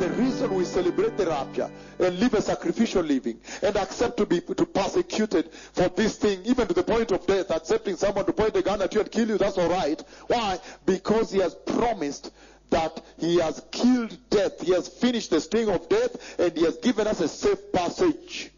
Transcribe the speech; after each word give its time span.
the 0.00 0.08
reason 0.10 0.54
we 0.54 0.64
celebrate 0.64 1.14
the 1.18 1.26
rapture 1.26 1.70
and 1.98 2.18
live 2.18 2.32
a 2.32 2.40
sacrificial 2.40 3.02
living 3.02 3.38
and 3.62 3.76
accept 3.76 4.16
to 4.16 4.24
be 4.24 4.40
to 4.40 4.64
persecuted 4.64 5.52
for 5.52 5.88
this 5.90 6.16
thing, 6.16 6.40
even 6.46 6.66
to 6.66 6.72
the 6.72 6.82
point 6.82 7.12
of 7.12 7.26
death, 7.26 7.50
accepting 7.50 7.96
someone 7.96 8.24
to 8.24 8.32
point 8.32 8.56
a 8.56 8.62
gun 8.62 8.80
at 8.80 8.94
you 8.94 9.00
and 9.00 9.12
kill 9.12 9.28
you, 9.28 9.36
that's 9.36 9.58
all 9.58 9.68
right. 9.68 10.02
Why? 10.28 10.58
Because 10.86 11.30
he 11.30 11.38
has 11.40 11.54
promised 11.54 12.32
that 12.70 13.02
he 13.18 13.38
has 13.40 13.62
killed 13.70 14.16
death. 14.30 14.62
He 14.62 14.72
has 14.72 14.88
finished 14.88 15.30
the 15.30 15.40
sting 15.40 15.68
of 15.68 15.86
death 15.90 16.40
and 16.40 16.56
he 16.56 16.64
has 16.64 16.78
given 16.78 17.06
us 17.06 17.20
a 17.20 17.28
safe 17.28 17.70
passage. 17.70 18.50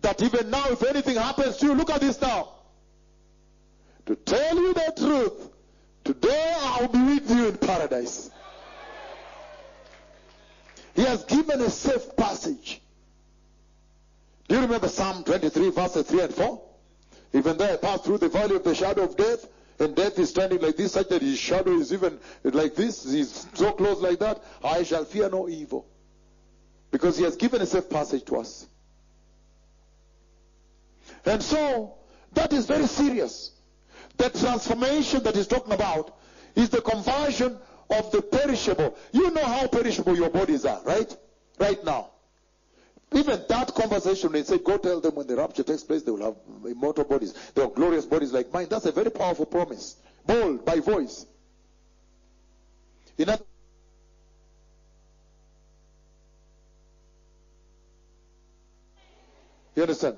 That 0.00 0.22
even 0.22 0.48
now, 0.48 0.70
if 0.70 0.82
anything 0.82 1.16
happens 1.16 1.58
to 1.58 1.66
you, 1.66 1.74
look 1.74 1.90
at 1.90 2.00
this 2.00 2.18
now. 2.22 2.54
To 4.06 4.16
tell 4.16 4.56
you 4.56 4.72
the 4.72 4.94
truth, 4.96 5.50
today 6.04 6.54
I'll 6.58 6.88
be 6.88 7.02
with 7.02 7.30
you 7.30 7.48
in 7.48 7.58
paradise. 7.58 8.30
He 10.98 11.04
has 11.04 11.22
given 11.22 11.60
a 11.60 11.70
safe 11.70 12.16
passage. 12.16 12.82
Do 14.48 14.56
you 14.56 14.62
remember 14.62 14.88
Psalm 14.88 15.22
23, 15.22 15.70
verses 15.70 16.08
3 16.08 16.22
and 16.22 16.34
4? 16.34 16.60
Even 17.34 17.56
though 17.56 17.72
I 17.72 17.76
pass 17.76 18.00
through 18.00 18.18
the 18.18 18.28
valley 18.28 18.56
of 18.56 18.64
the 18.64 18.74
shadow 18.74 19.04
of 19.04 19.16
death, 19.16 19.46
and 19.78 19.94
death 19.94 20.18
is 20.18 20.30
standing 20.30 20.60
like 20.60 20.76
this, 20.76 20.94
such 20.94 21.08
that 21.10 21.22
his 21.22 21.38
shadow 21.38 21.70
is 21.78 21.92
even 21.92 22.18
like 22.42 22.74
this, 22.74 23.08
he's 23.08 23.46
so 23.54 23.70
close 23.70 24.00
like 24.00 24.18
that, 24.18 24.42
I 24.64 24.82
shall 24.82 25.04
fear 25.04 25.28
no 25.30 25.48
evil. 25.48 25.86
Because 26.90 27.16
he 27.16 27.22
has 27.22 27.36
given 27.36 27.62
a 27.62 27.66
safe 27.66 27.88
passage 27.88 28.24
to 28.24 28.38
us. 28.38 28.66
And 31.24 31.40
so, 31.40 31.94
that 32.32 32.52
is 32.52 32.66
very 32.66 32.88
serious. 32.88 33.52
The 34.16 34.30
transformation 34.30 35.22
that 35.22 35.36
he's 35.36 35.46
talking 35.46 35.74
about 35.74 36.18
is 36.56 36.70
the 36.70 36.80
conversion 36.80 37.56
of 37.90 38.10
the 38.12 38.22
perishable. 38.22 38.96
You 39.12 39.30
know 39.30 39.44
how 39.44 39.66
perishable 39.66 40.16
your 40.16 40.30
bodies 40.30 40.64
are, 40.64 40.82
right? 40.84 41.14
Right 41.58 41.82
now. 41.84 42.10
Even 43.12 43.42
that 43.48 43.74
conversation, 43.74 44.32
they 44.32 44.42
say, 44.42 44.58
go 44.58 44.76
tell 44.76 45.00
them 45.00 45.14
when 45.14 45.26
the 45.26 45.36
rapture 45.36 45.62
takes 45.62 45.82
place, 45.82 46.02
they 46.02 46.10
will 46.10 46.24
have 46.24 46.36
immortal 46.70 47.04
bodies. 47.04 47.32
They 47.54 47.62
have 47.62 47.74
glorious 47.74 48.04
bodies 48.04 48.32
like 48.32 48.52
mine. 48.52 48.66
That's 48.68 48.84
a 48.84 48.92
very 48.92 49.10
powerful 49.10 49.46
promise. 49.46 49.96
Bold, 50.26 50.64
by 50.64 50.80
voice. 50.80 51.24
In 53.16 53.30
other 53.30 53.44
You 59.78 59.82
understand? 59.82 60.16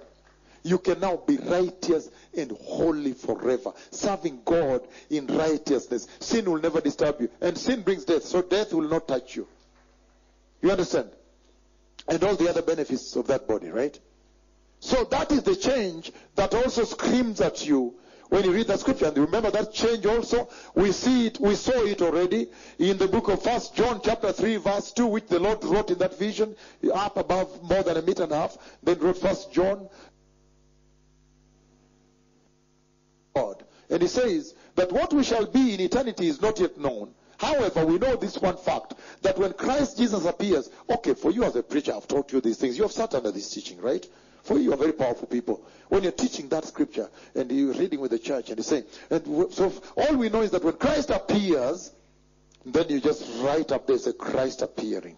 You 0.63 0.79
can 0.79 1.01
now 1.01 1.17
be 1.17 1.37
righteous 1.39 2.11
and 2.37 2.51
holy 2.53 3.13
forever, 3.13 3.73
serving 3.91 4.43
God 4.45 4.87
in 5.09 5.27
righteousness. 5.27 6.07
Sin 6.21 6.51
will 6.51 6.61
never 6.61 6.81
disturb 6.81 7.21
you. 7.21 7.31
And 7.41 7.57
sin 7.57 7.83
brings 7.83 8.05
death, 8.05 8.25
so 8.25 8.43
death 8.43 8.73
will 8.73 8.89
not 8.89 9.09
touch 9.09 9.37
you. 9.37 9.47
You 10.63 10.71
understand? 10.71 11.11
And 12.09 12.23
all 12.25 12.37
the 12.37 12.49
other 12.51 12.63
benefits 12.63 13.17
of 13.17 13.27
that 13.29 13.47
body, 13.47 13.71
right? 13.71 13.99
So 14.81 15.05
that 15.05 15.31
is 15.33 15.43
the 15.43 15.57
change 15.57 16.13
that 16.35 16.55
also 16.55 16.85
screams 16.85 17.41
at 17.41 17.67
you 17.67 17.95
when 18.31 18.45
you 18.45 18.53
read 18.53 18.69
the 18.69 18.77
scripture. 18.77 19.07
And 19.07 19.19
remember 19.19 19.51
that 19.51 19.73
change 19.73 20.07
also, 20.07 20.49
we 20.75 20.93
see 20.93 21.27
it, 21.27 21.39
we 21.41 21.55
saw 21.55 21.85
it 21.85 22.01
already 22.01 22.49
in 22.79 22.97
the 22.97 23.09
book 23.09 23.29
of 23.29 23.43
First 23.43 23.75
John 23.75 24.01
chapter 24.03 24.33
3 24.33 24.57
verse 24.57 24.93
2, 24.93 25.07
which 25.07 25.27
the 25.27 25.39
Lord 25.39 25.63
wrote 25.65 25.91
in 25.91 25.99
that 25.99 26.19
vision, 26.19 26.57
up 26.95 27.17
above 27.17 27.63
more 27.63 27.83
than 27.83 27.97
a 27.97 28.03
meter 28.03 28.23
and 28.23 28.33
a 28.33 28.37
half. 28.37 28.57
Then 28.83 28.99
wrote 29.01 29.19
First 29.19 29.53
John 29.53 29.89
God. 33.35 33.63
And 33.89 34.03
he 34.03 34.09
says 34.09 34.55
that 34.77 34.93
what 34.93 35.13
we 35.13 35.25
shall 35.25 35.47
be 35.47 35.75
in 35.75 35.81
eternity 35.81 36.29
is 36.29 36.41
not 36.41 36.61
yet 36.61 36.79
known. 36.79 37.13
However, 37.39 37.87
we 37.87 37.99
know 37.99 38.17
this 38.17 38.37
one 38.39 38.57
fact 38.57 38.95
that 39.23 39.39
when 39.39 39.55
Christ 39.55 39.97
Jesus 39.97 40.27
appears, 40.27 40.69
okay, 40.89 41.15
for 41.15 41.31
you 41.31 41.45
as 41.45 41.57
a 41.57 41.63
preacher, 41.63 41.93
I've 41.95 42.07
taught 42.07 42.33
you 42.33 42.41
these 42.41 42.59
things. 42.59 42.77
You 42.77 42.85
have 42.85 42.93
sat 42.93 43.15
under 43.15 43.31
this 43.31 43.51
teaching, 43.51 43.81
right? 43.81 44.07
For 44.43 44.59
you 44.59 44.73
are 44.73 44.77
very 44.77 44.93
powerful 44.93 45.27
people. 45.27 45.65
When 45.89 46.03
you're 46.03 46.13
teaching 46.13 46.49
that 46.51 46.65
scripture 46.67 47.09
and 47.35 47.51
you're 47.51 47.75
reading 47.75 48.01
with 48.01 48.11
the 48.11 48.19
church 48.19 48.51
and 48.51 48.59
you're 48.59 48.65
saying, 48.65 48.85
and 49.11 49.53
so 49.53 49.73
all 49.97 50.17
we 50.17 50.29
know 50.29 50.43
is 50.43 50.51
that 50.51 50.65
when 50.65 50.75
Christ 50.75 51.11
appears, 51.11 51.93
then 52.65 52.89
you 52.89 53.01
just 53.01 53.25
write 53.41 53.73
up 53.73 53.87
there's 53.87 54.07
a 54.07 54.13
Christ 54.13 54.63
appearing. 54.63 55.17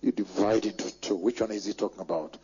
You 0.00 0.12
divide 0.12 0.66
into 0.66 0.92
two. 1.00 1.16
Which 1.16 1.40
one 1.40 1.50
is 1.50 1.64
he 1.64 1.72
talking 1.72 2.00
about? 2.00 2.36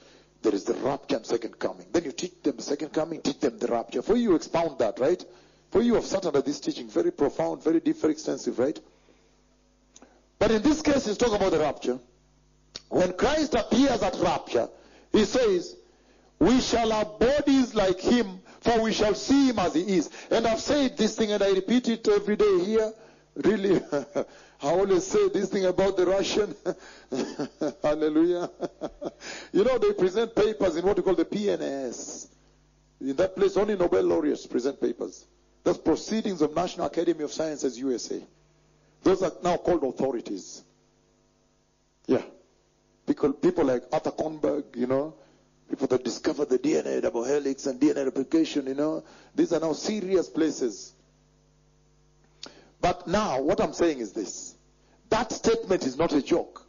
There 0.43 0.55
is 0.55 0.65
the 0.65 0.75
rapture 0.75 1.17
and 1.17 1.27
second 1.27 1.59
coming. 1.59 1.87
Then 1.93 2.05
you 2.05 2.13
teach 2.13 2.43
them 2.43 2.57
the 2.57 2.63
second 2.63 2.93
coming, 2.93 3.21
teach 3.21 3.41
them 3.41 3.59
the 3.59 3.67
rapture. 3.67 4.03
For 4.03 4.17
you, 4.17 4.35
expound 4.35 4.79
that, 4.79 4.99
right? 4.99 5.23
For 5.71 5.83
you 5.83 5.95
have 5.95 6.05
sat 6.05 6.27
under 6.27 6.41
this 6.41 6.61
teaching, 6.61 6.89
very 6.89 7.13
profound, 7.13 7.63
very 7.63 7.81
deep, 7.81 7.97
very 7.97 8.15
extensive, 8.15 8.59
right? 8.59 8.79
But 10.39 10.51
in 10.51 10.63
this 10.63 10.81
case, 10.81 11.07
he's 11.07 11.19
talking 11.19 11.37
about 11.37 11.53
the 11.53 11.59
rapture. 11.59 11.99
When 12.89 13.13
Christ 13.13 13.55
appears 13.55 14.03
at 14.03 14.17
rapture, 14.17 14.69
he 15.13 15.25
says, 15.25 15.77
We 16.39 16.61
shall 16.61 16.91
have 16.91 17.19
bodies 17.19 17.75
like 17.75 18.01
him, 18.01 18.41
for 18.61 18.81
we 18.81 18.93
shall 18.93 19.15
see 19.15 19.49
him 19.49 19.59
as 19.59 19.75
he 19.75 19.83
is. 19.99 20.11
And 20.31 20.47
I've 20.47 20.61
said 20.61 20.97
this 20.97 21.17
thing 21.17 21.33
and 21.33 21.43
I 21.43 21.51
repeat 21.51 21.89
it 21.89 22.09
every 22.09 22.37
day 22.37 22.65
here. 22.65 22.93
Really, 23.37 23.81
I 24.63 24.69
always 24.69 25.07
say 25.07 25.29
this 25.31 25.49
thing 25.49 25.65
about 25.65 25.97
the 25.97 26.07
Russian. 26.07 26.55
Hallelujah. 27.83 28.51
you 29.53 29.65
know, 29.65 29.79
they 29.79 29.93
present 29.95 30.35
papers 30.35 30.77
in 30.77 30.85
what 30.85 30.97
we 30.99 31.03
call 31.03 31.15
the 31.15 31.25
PNAS. 31.25 32.29
In 33.01 33.17
that 33.17 33.35
place, 33.35 33.57
only 33.57 33.77
Nobel 33.77 34.03
laureates 34.03 34.47
present 34.47 34.79
papers. 34.79 35.25
That's 35.65 35.79
Proceedings 35.79 36.43
of 36.43 36.55
National 36.55 36.87
Academy 36.87 37.25
of 37.25 37.33
Sciences, 37.33 37.79
USA. 37.79 38.23
Those 39.03 39.23
are 39.23 39.33
now 39.43 39.57
called 39.57 39.83
authorities. 39.83 40.63
Yeah. 42.07 42.23
People, 43.07 43.33
people 43.33 43.65
like 43.65 43.85
Arthur 43.93 44.11
Kornberg, 44.11 44.77
you 44.77 44.87
know, 44.87 45.15
people 45.71 45.87
that 45.87 46.05
discovered 46.05 46.51
the 46.51 46.59
DNA 46.59 47.01
double 47.01 47.25
helix 47.25 47.67
and 47.67 47.81
DNA 47.81 48.05
replication, 48.05 48.67
you 48.67 48.75
know, 48.75 49.05
these 49.35 49.53
are 49.55 49.61
now 49.61 49.73
serious 49.73 50.29
places. 50.29 50.93
But 52.81 53.07
now, 53.07 53.41
what 53.41 53.61
I'm 53.61 53.73
saying 53.73 53.99
is 53.99 54.13
this. 54.13 54.55
That 55.11 55.33
statement 55.33 55.85
is 55.85 55.99
not 55.99 56.13
a 56.13 56.23
joke. 56.23 56.67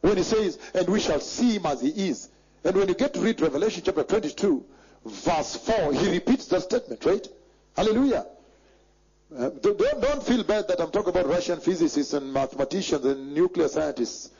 When 0.00 0.16
he 0.16 0.22
says, 0.22 0.58
and 0.74 0.88
we 0.88 1.00
shall 1.00 1.20
see 1.20 1.56
him 1.56 1.66
as 1.66 1.80
he 1.80 2.08
is. 2.08 2.28
And 2.64 2.76
when 2.76 2.88
you 2.88 2.94
get 2.94 3.14
to 3.14 3.20
read 3.20 3.40
Revelation 3.40 3.82
chapter 3.84 4.02
22, 4.02 4.64
verse 5.04 5.56
4, 5.56 5.92
he 5.92 6.10
repeats 6.10 6.46
that 6.46 6.62
statement, 6.62 7.04
right? 7.04 7.26
Hallelujah. 7.76 8.26
Uh, 9.36 9.50
don't, 9.60 9.78
don't 9.78 10.22
feel 10.22 10.42
bad 10.42 10.68
that 10.68 10.80
I'm 10.80 10.90
talking 10.90 11.10
about 11.10 11.26
Russian 11.26 11.60
physicists 11.60 12.12
and 12.14 12.32
mathematicians 12.32 13.04
and 13.04 13.34
nuclear 13.34 13.68
scientists. 13.68 14.30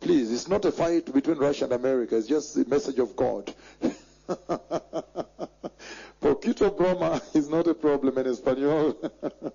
Please, 0.00 0.32
it's 0.32 0.48
not 0.48 0.64
a 0.64 0.72
fight 0.72 1.12
between 1.12 1.38
Russia 1.38 1.64
and 1.64 1.72
America. 1.72 2.16
It's 2.16 2.26
just 2.26 2.54
the 2.54 2.64
message 2.64 2.98
of 2.98 3.14
God. 3.16 3.54
Poquito 6.20 6.70
broma 6.70 7.20
is 7.34 7.48
not 7.48 7.66
a 7.66 7.74
problem 7.74 8.16
in 8.18 8.26
Espanol. 8.26 8.96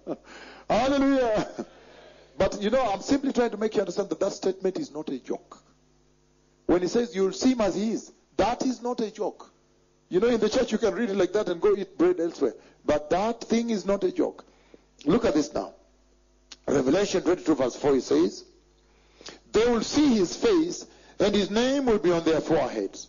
Hallelujah. 0.69 1.47
But 2.37 2.61
you 2.61 2.69
know, 2.69 2.91
I'm 2.91 3.01
simply 3.01 3.33
trying 3.33 3.49
to 3.51 3.57
make 3.57 3.75
you 3.75 3.81
understand 3.81 4.09
that 4.09 4.19
that 4.19 4.31
statement 4.31 4.77
is 4.77 4.93
not 4.93 5.09
a 5.09 5.19
joke. 5.19 5.63
When 6.67 6.81
he 6.81 6.87
says 6.87 7.15
you'll 7.15 7.33
see 7.33 7.51
him 7.53 7.61
as 7.61 7.75
he 7.75 7.91
is, 7.91 8.11
that 8.37 8.63
is 8.63 8.81
not 8.81 9.01
a 9.01 9.11
joke. 9.11 9.51
You 10.09 10.19
know, 10.19 10.27
in 10.27 10.39
the 10.39 10.49
church 10.49 10.71
you 10.71 10.77
can 10.77 10.93
read 10.93 11.09
it 11.09 11.17
like 11.17 11.33
that 11.33 11.49
and 11.49 11.59
go 11.59 11.75
eat 11.75 11.97
bread 11.97 12.19
elsewhere. 12.19 12.53
But 12.85 13.09
that 13.09 13.41
thing 13.41 13.71
is 13.71 13.85
not 13.85 14.03
a 14.03 14.11
joke. 14.11 14.45
Look 15.05 15.25
at 15.25 15.33
this 15.33 15.53
now. 15.53 15.73
Revelation 16.67 17.21
22 17.23 17.55
verse 17.55 17.75
4 17.75 17.95
he 17.95 17.99
says, 17.99 18.45
They 19.51 19.65
will 19.65 19.81
see 19.81 20.15
his 20.15 20.35
face 20.35 20.85
and 21.19 21.35
his 21.35 21.49
name 21.49 21.85
will 21.85 21.99
be 21.99 22.11
on 22.11 22.23
their 22.23 22.39
foreheads. 22.39 23.08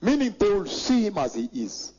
Meaning 0.00 0.34
they 0.38 0.48
will 0.48 0.66
see 0.66 1.06
him 1.06 1.18
as 1.18 1.34
he 1.34 1.48
is. 1.52 1.92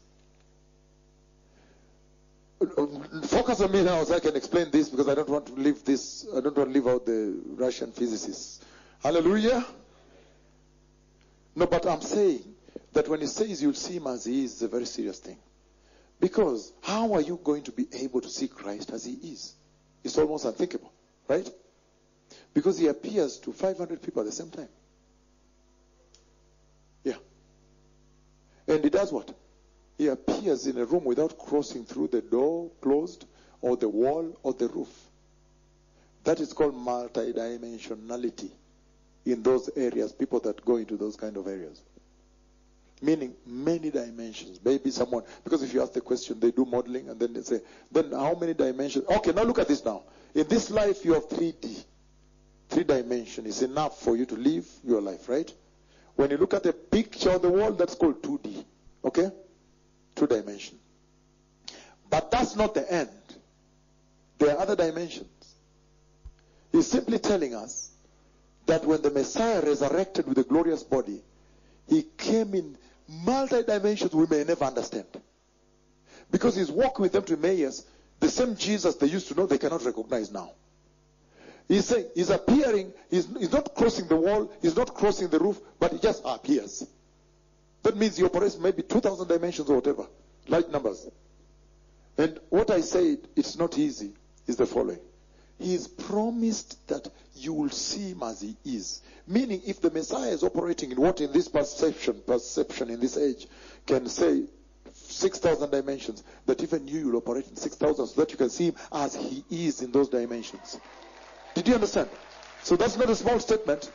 Focus 3.24 3.62
on 3.62 3.72
me 3.72 3.84
now 3.84 4.04
so 4.04 4.16
I 4.16 4.20
can 4.20 4.36
explain 4.36 4.70
this 4.70 4.90
because 4.90 5.08
I 5.08 5.16
don't 5.16 5.30
want 5.30 5.48
to 5.48 5.54
leave 5.54 5.84
this, 5.86 6.28
I 6.36 6.42
don't 6.42 6.56
want 6.58 6.70
to 6.70 6.74
leave 6.74 6.88
out 6.88 7.06
the 7.06 7.42
Russian 7.56 7.92
physicists. 7.92 8.64
Hallelujah. 9.02 9.66
No, 11.56 11.66
but 11.68 11.86
I'm 11.88 12.02
saying 12.02 12.44
that 12.94 13.08
when 13.08 13.22
he 13.22 13.28
says 13.28 13.62
you'll 13.62 13.74
see 13.74 13.96
him 13.96 14.08
as 14.08 14.26
he 14.26 14.44
is, 14.44 14.54
it's 14.54 14.62
a 14.62 14.68
very 14.68 14.86
serious 14.86 15.20
thing. 15.20 15.38
Because 16.20 16.74
how 16.82 17.14
are 17.14 17.22
you 17.22 17.40
going 17.42 17.64
to 17.64 17.72
be 17.72 17.88
able 17.94 18.20
to 18.22 18.30
see 18.30 18.50
Christ 18.50 18.92
as 18.92 19.06
he 19.06 19.14
is? 19.14 19.56
It's 20.04 20.18
almost 20.18 20.44
unthinkable, 20.46 20.92
right? 21.28 21.50
Because 22.54 22.78
he 22.78 22.88
appears 22.88 23.40
to 23.40 23.54
500 23.54 24.02
people 24.02 24.22
at 24.22 24.26
the 24.26 24.32
same 24.32 24.50
time. 24.50 24.68
And 28.70 28.84
he 28.84 28.90
does 28.92 29.12
what? 29.12 29.34
He 29.98 30.08
appears 30.08 30.68
in 30.68 30.78
a 30.78 30.86
room 30.86 31.04
without 31.04 31.38
crossing 31.38 31.84
through 31.84 32.10
the 32.10 32.22
door 32.22 32.70
closed 32.82 33.26
or 33.62 33.76
the 33.76 33.90
wall 33.90 34.38
or 34.44 34.54
the 34.54 34.68
roof. 34.70 34.88
That 36.24 36.40
is 36.40 36.54
called 36.54 36.76
multidimensionality 36.76 38.52
in 39.26 39.42
those 39.44 39.70
areas, 39.76 40.12
people 40.14 40.40
that 40.42 40.64
go 40.64 40.78
into 40.78 40.98
those 40.98 41.16
kind 41.16 41.36
of 41.36 41.48
areas. 41.48 41.82
Meaning 43.02 43.34
many 43.46 43.90
dimensions. 43.90 44.60
Maybe 44.64 44.92
someone, 44.92 45.24
because 45.44 45.64
if 45.64 45.74
you 45.74 45.82
ask 45.82 45.94
the 45.94 46.02
question, 46.02 46.40
they 46.40 46.52
do 46.52 46.66
modeling 46.66 47.10
and 47.10 47.20
then 47.20 47.34
they 47.34 47.42
say, 47.42 47.62
then 47.92 48.12
how 48.12 48.36
many 48.36 48.54
dimensions? 48.54 49.06
Okay, 49.10 49.32
now 49.32 49.44
look 49.44 49.60
at 49.60 49.68
this 49.68 49.84
now. 49.84 50.04
In 50.36 50.48
this 50.48 50.70
life, 50.70 51.04
you 51.04 51.14
have 51.14 51.28
3D. 51.28 51.84
three 52.70 52.84
dimension 52.84 53.46
is 53.48 53.64
enough 53.64 54.00
for 54.00 54.16
you 54.16 54.26
to 54.28 54.36
live 54.36 54.68
your 54.84 55.02
life, 55.02 55.28
right? 55.28 55.52
When 56.20 56.32
you 56.32 56.36
look 56.38 56.54
at 56.54 56.66
a 56.66 56.74
picture 56.74 57.32
on 57.32 57.42
the 57.42 57.48
wall, 57.50 57.72
that's 57.72 57.96
called 57.96 58.22
2D. 58.22 58.66
Okay? 59.06 59.32
Two 60.16 60.28
dimension. 60.28 60.78
But 62.10 62.30
that's 62.30 62.58
not 62.58 62.74
the 62.74 62.92
end. 62.92 63.10
There 64.38 64.50
are 64.54 64.60
other 64.60 64.76
dimensions. 64.76 65.56
He's 66.74 66.88
simply 66.88 67.20
telling 67.20 67.56
us 67.56 67.92
that 68.66 68.84
when 68.84 69.02
the 69.02 69.12
Messiah 69.12 69.62
resurrected 69.62 70.28
with 70.28 70.38
a 70.40 70.44
glorious 70.44 70.84
body, 70.84 71.22
he 71.88 72.04
came 72.18 72.54
in 72.54 72.78
multi 73.08 73.64
dimensions 73.64 74.14
we 74.14 74.26
may 74.26 74.44
never 74.44 74.66
understand. 74.66 75.08
Because 76.30 76.54
he's 76.54 76.70
walking 76.70 77.04
with 77.04 77.14
them 77.14 77.24
to 77.24 77.34
Emmaus, 77.36 77.86
the 78.20 78.28
same 78.28 78.58
Jesus 78.58 78.96
they 78.96 79.08
used 79.08 79.30
to 79.30 79.36
know, 79.36 79.46
they 79.46 79.58
cannot 79.58 79.86
recognize 79.86 80.34
now. 80.34 80.52
He's 81.70 81.86
saying, 81.86 82.08
he's 82.16 82.32
appearing, 82.32 82.92
he's, 83.12 83.28
he's 83.38 83.52
not 83.52 83.76
crossing 83.76 84.08
the 84.08 84.16
wall, 84.16 84.52
he's 84.60 84.76
not 84.76 84.96
crossing 84.96 85.28
the 85.30 85.38
roof, 85.38 85.62
but 85.80 85.92
he 85.94 86.00
just 86.00 86.24
appears. 86.26 86.86
That 87.84 87.96
means 87.96 88.18
he 88.18 88.26
operates 88.26 88.58
maybe 88.58 88.82
2,000 88.82 89.28
dimensions 89.28 89.70
or 89.70 89.76
whatever, 89.76 90.08
light 90.48 90.72
numbers. 90.72 91.08
And 92.18 92.40
what 92.50 92.72
I 92.72 92.82
said, 92.82 93.20
it's 93.36 93.56
not 93.56 93.78
easy, 93.78 94.14
is 94.48 94.58
the 94.58 94.66
following. 94.66 95.00
He's 95.60 95.88
promised 95.88 96.88
that 96.88 97.08
you 97.36 97.54
will 97.54 97.70
see 97.70 98.12
him 98.12 98.24
as 98.24 98.42
he 98.42 98.58
is. 98.66 99.02
Meaning, 99.28 99.62
if 99.68 99.80
the 99.80 99.92
Messiah 99.92 100.32
is 100.32 100.44
operating 100.44 100.92
in 100.92 101.00
what 101.00 101.22
in 101.22 101.32
this 101.32 101.48
perception, 101.48 102.20
perception 102.26 102.90
in 102.90 103.00
this 103.00 103.16
age, 103.16 103.48
can 103.86 104.08
say 104.08 104.44
6,000 104.92 105.70
dimensions, 105.70 106.24
that 106.48 106.64
even 106.64 106.88
you 106.88 107.10
will 107.10 107.18
operate 107.18 107.48
in 107.48 107.56
6,000 107.56 108.08
so 108.08 108.22
that 108.22 108.32
you 108.32 108.38
can 108.38 108.50
see 108.50 108.70
him 108.70 108.76
as 108.92 109.14
he 109.14 109.44
is 109.68 109.84
in 109.84 109.92
those 109.92 110.10
dimensions. 110.10 110.80
Did 111.60 111.68
you 111.68 111.74
understand? 111.74 112.08
So 112.64 112.78
that's 112.78 112.96
not 112.96 113.10
a 113.10 113.16
small 113.18 113.38
statement. 113.38 113.92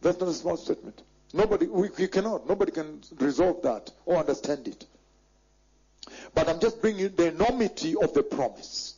That's 0.00 0.20
not 0.20 0.28
a 0.28 0.32
small 0.32 0.56
statement. 0.56 1.02
Nobody, 1.32 1.66
we, 1.66 1.88
we 1.98 2.06
cannot, 2.06 2.48
nobody 2.48 2.70
can 2.70 3.02
resolve 3.18 3.60
that 3.62 3.90
or 4.06 4.18
understand 4.18 4.68
it. 4.68 4.86
But 6.36 6.48
I'm 6.48 6.60
just 6.60 6.80
bringing 6.80 7.12
the 7.16 7.26
enormity 7.26 7.96
of 7.96 8.14
the 8.14 8.22
promise. 8.22 8.94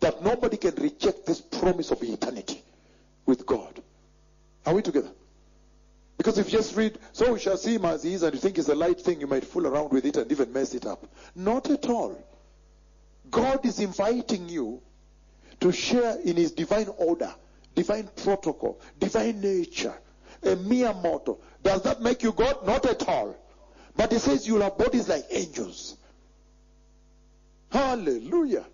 That 0.00 0.22
nobody 0.22 0.56
can 0.56 0.76
reject 0.76 1.26
this 1.26 1.42
promise 1.42 1.90
of 1.90 2.02
eternity 2.02 2.62
with 3.26 3.44
God. 3.44 3.82
Are 4.64 4.72
we 4.72 4.80
together? 4.80 5.10
Because 6.16 6.38
if 6.38 6.50
you 6.50 6.58
just 6.58 6.74
read, 6.74 6.98
so 7.12 7.34
we 7.34 7.38
shall 7.38 7.58
see 7.58 7.74
him 7.74 7.84
as 7.84 8.02
he 8.02 8.14
is, 8.14 8.22
and 8.22 8.32
you 8.32 8.40
think 8.40 8.56
it's 8.56 8.70
a 8.70 8.74
light 8.74 8.98
thing, 8.98 9.20
you 9.20 9.26
might 9.26 9.44
fool 9.44 9.66
around 9.66 9.92
with 9.92 10.06
it 10.06 10.16
and 10.16 10.32
even 10.32 10.54
mess 10.54 10.72
it 10.72 10.86
up. 10.86 11.06
Not 11.36 11.68
at 11.68 11.86
all. 11.90 12.18
God 13.30 13.66
is 13.66 13.78
inviting 13.78 14.48
you 14.48 14.80
to 15.60 15.72
share 15.72 16.18
in 16.20 16.36
his 16.36 16.52
divine 16.52 16.88
order, 16.96 17.32
divine 17.74 18.08
protocol, 18.16 18.80
divine 18.98 19.40
nature, 19.40 19.94
a 20.42 20.56
mere 20.56 20.94
mortal. 20.94 21.40
Does 21.62 21.82
that 21.82 22.00
make 22.00 22.22
you 22.22 22.32
God? 22.32 22.66
Not 22.66 22.86
at 22.86 23.08
all. 23.08 23.36
But 23.96 24.12
he 24.12 24.18
says 24.18 24.46
you'll 24.46 24.62
have 24.62 24.78
bodies 24.78 25.08
like 25.08 25.24
angels. 25.30 25.96
Hallelujah. 27.70 28.64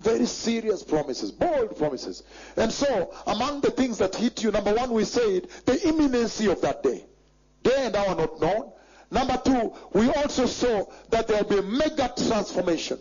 Very 0.00 0.26
serious 0.26 0.82
promises, 0.82 1.30
bold 1.30 1.76
promises. 1.76 2.22
And 2.56 2.72
so, 2.72 3.14
among 3.26 3.60
the 3.60 3.70
things 3.70 3.98
that 3.98 4.14
hit 4.14 4.42
you, 4.42 4.50
number 4.50 4.74
one, 4.74 4.92
we 4.92 5.04
said 5.04 5.46
the 5.66 5.86
imminency 5.86 6.46
of 6.50 6.60
that 6.62 6.82
day. 6.82 7.04
Day 7.62 7.86
and 7.86 7.94
hour 7.94 8.14
not 8.14 8.40
known. 8.40 8.72
Number 9.10 9.40
two, 9.44 9.72
we 9.92 10.10
also 10.12 10.46
saw 10.46 10.86
that 11.10 11.28
there 11.28 11.42
will 11.42 11.50
be 11.50 11.58
a 11.58 11.62
mega 11.62 12.12
transformation. 12.16 12.98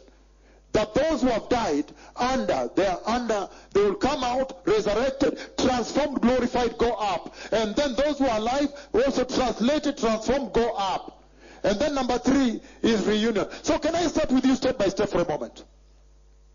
That 0.72 0.94
those 0.94 1.22
who 1.22 1.30
have 1.30 1.50
died 1.50 1.92
under, 2.16 2.70
they 2.76 2.86
are 2.86 3.02
under, 3.06 3.50
they 3.74 3.82
will 3.82 3.96
come 3.96 4.24
out 4.24 4.62
resurrected, 4.66 5.40
transformed, 5.58 6.22
glorified, 6.22 6.78
go 6.78 6.94
up. 6.94 7.34
And 7.52 7.76
then 7.76 7.96
those 7.96 8.20
who 8.20 8.28
are 8.28 8.38
alive 8.38 8.70
also 8.94 9.24
translated, 9.24 9.98
transformed, 9.98 10.54
go 10.54 10.74
up. 10.76 11.24
And 11.64 11.80
then 11.80 11.96
number 11.96 12.18
three 12.20 12.62
is 12.82 13.06
reunion. 13.06 13.48
So 13.64 13.80
can 13.80 13.96
I 13.96 14.04
start 14.08 14.32
with 14.32 14.46
you 14.46 14.56
step 14.56 14.78
by 14.78 14.90
step 14.90 15.10
for 15.10 15.22
a 15.22 15.28
moment? 15.28 15.66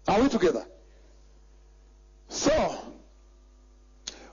Are 0.07 0.23
we 0.23 0.29
together? 0.29 0.65
So, 2.29 2.79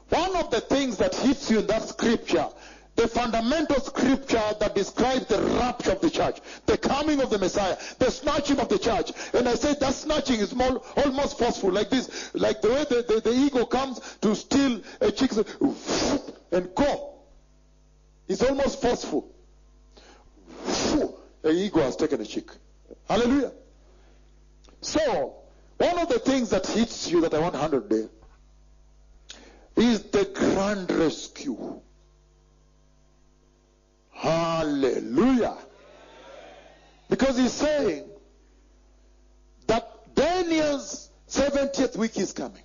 one 0.10 0.36
of 0.36 0.52
the 0.52 0.62
things 0.62 0.98
that 0.98 1.16
hits 1.16 1.50
you 1.50 1.60
in 1.60 1.68
that 1.68 1.88
scripture, 1.88 2.48
the 3.02 3.08
fundamental 3.08 3.80
scripture 3.80 4.54
that 4.60 4.76
describes 4.76 5.26
the 5.26 5.42
rapture 5.60 5.92
of 5.92 6.02
the 6.02 6.10
church, 6.10 6.40
the 6.68 6.78
coming 6.78 7.20
of 7.20 7.32
the 7.32 7.40
Messiah, 7.40 7.76
the 7.98 8.12
snatching 8.12 8.60
of 8.60 8.70
the 8.70 8.78
church. 8.78 9.12
And 9.34 9.50
I 9.50 9.56
said 9.56 9.80
that 9.80 9.96
snatching 9.96 10.40
is 10.40 10.54
more, 10.54 10.84
almost 10.98 11.40
forceful, 11.40 11.72
like 11.72 11.90
this, 11.90 12.30
like 12.36 12.62
the 12.62 12.70
way 12.70 12.86
the, 12.88 13.02
the, 13.08 13.22
the 13.22 13.34
ego 13.34 13.66
comes 13.66 14.00
to 14.22 14.36
steal 14.36 14.82
a 15.00 15.12
chick 15.12 15.32
and 16.52 16.76
go. 16.76 17.14
It's 18.28 18.44
almost 18.44 18.80
forceful. 18.82 19.34
The 21.42 21.52
ego 21.52 21.80
has 21.80 21.96
taken 21.96 22.22
a 22.22 22.26
chick. 22.26 22.52
Hallelujah. 23.10 23.52
So, 24.82 25.38
one 25.78 25.98
of 25.98 26.08
the 26.08 26.20
things 26.20 26.52
that 26.52 26.68
hits 26.68 27.10
you 27.10 27.22
that 27.22 27.34
I 27.34 27.40
want 27.40 27.54
100 27.54 28.10
is 29.76 30.04
the 30.04 30.26
grand 30.26 30.92
rescue. 30.92 31.82
Hallelujah. 34.22 35.58
Because 37.10 37.38
he's 37.38 37.54
saying 37.54 38.04
that 39.66 40.14
Daniel's 40.14 41.10
70th 41.28 41.98
week 41.98 42.20
is 42.20 42.32
coming. 42.32 42.62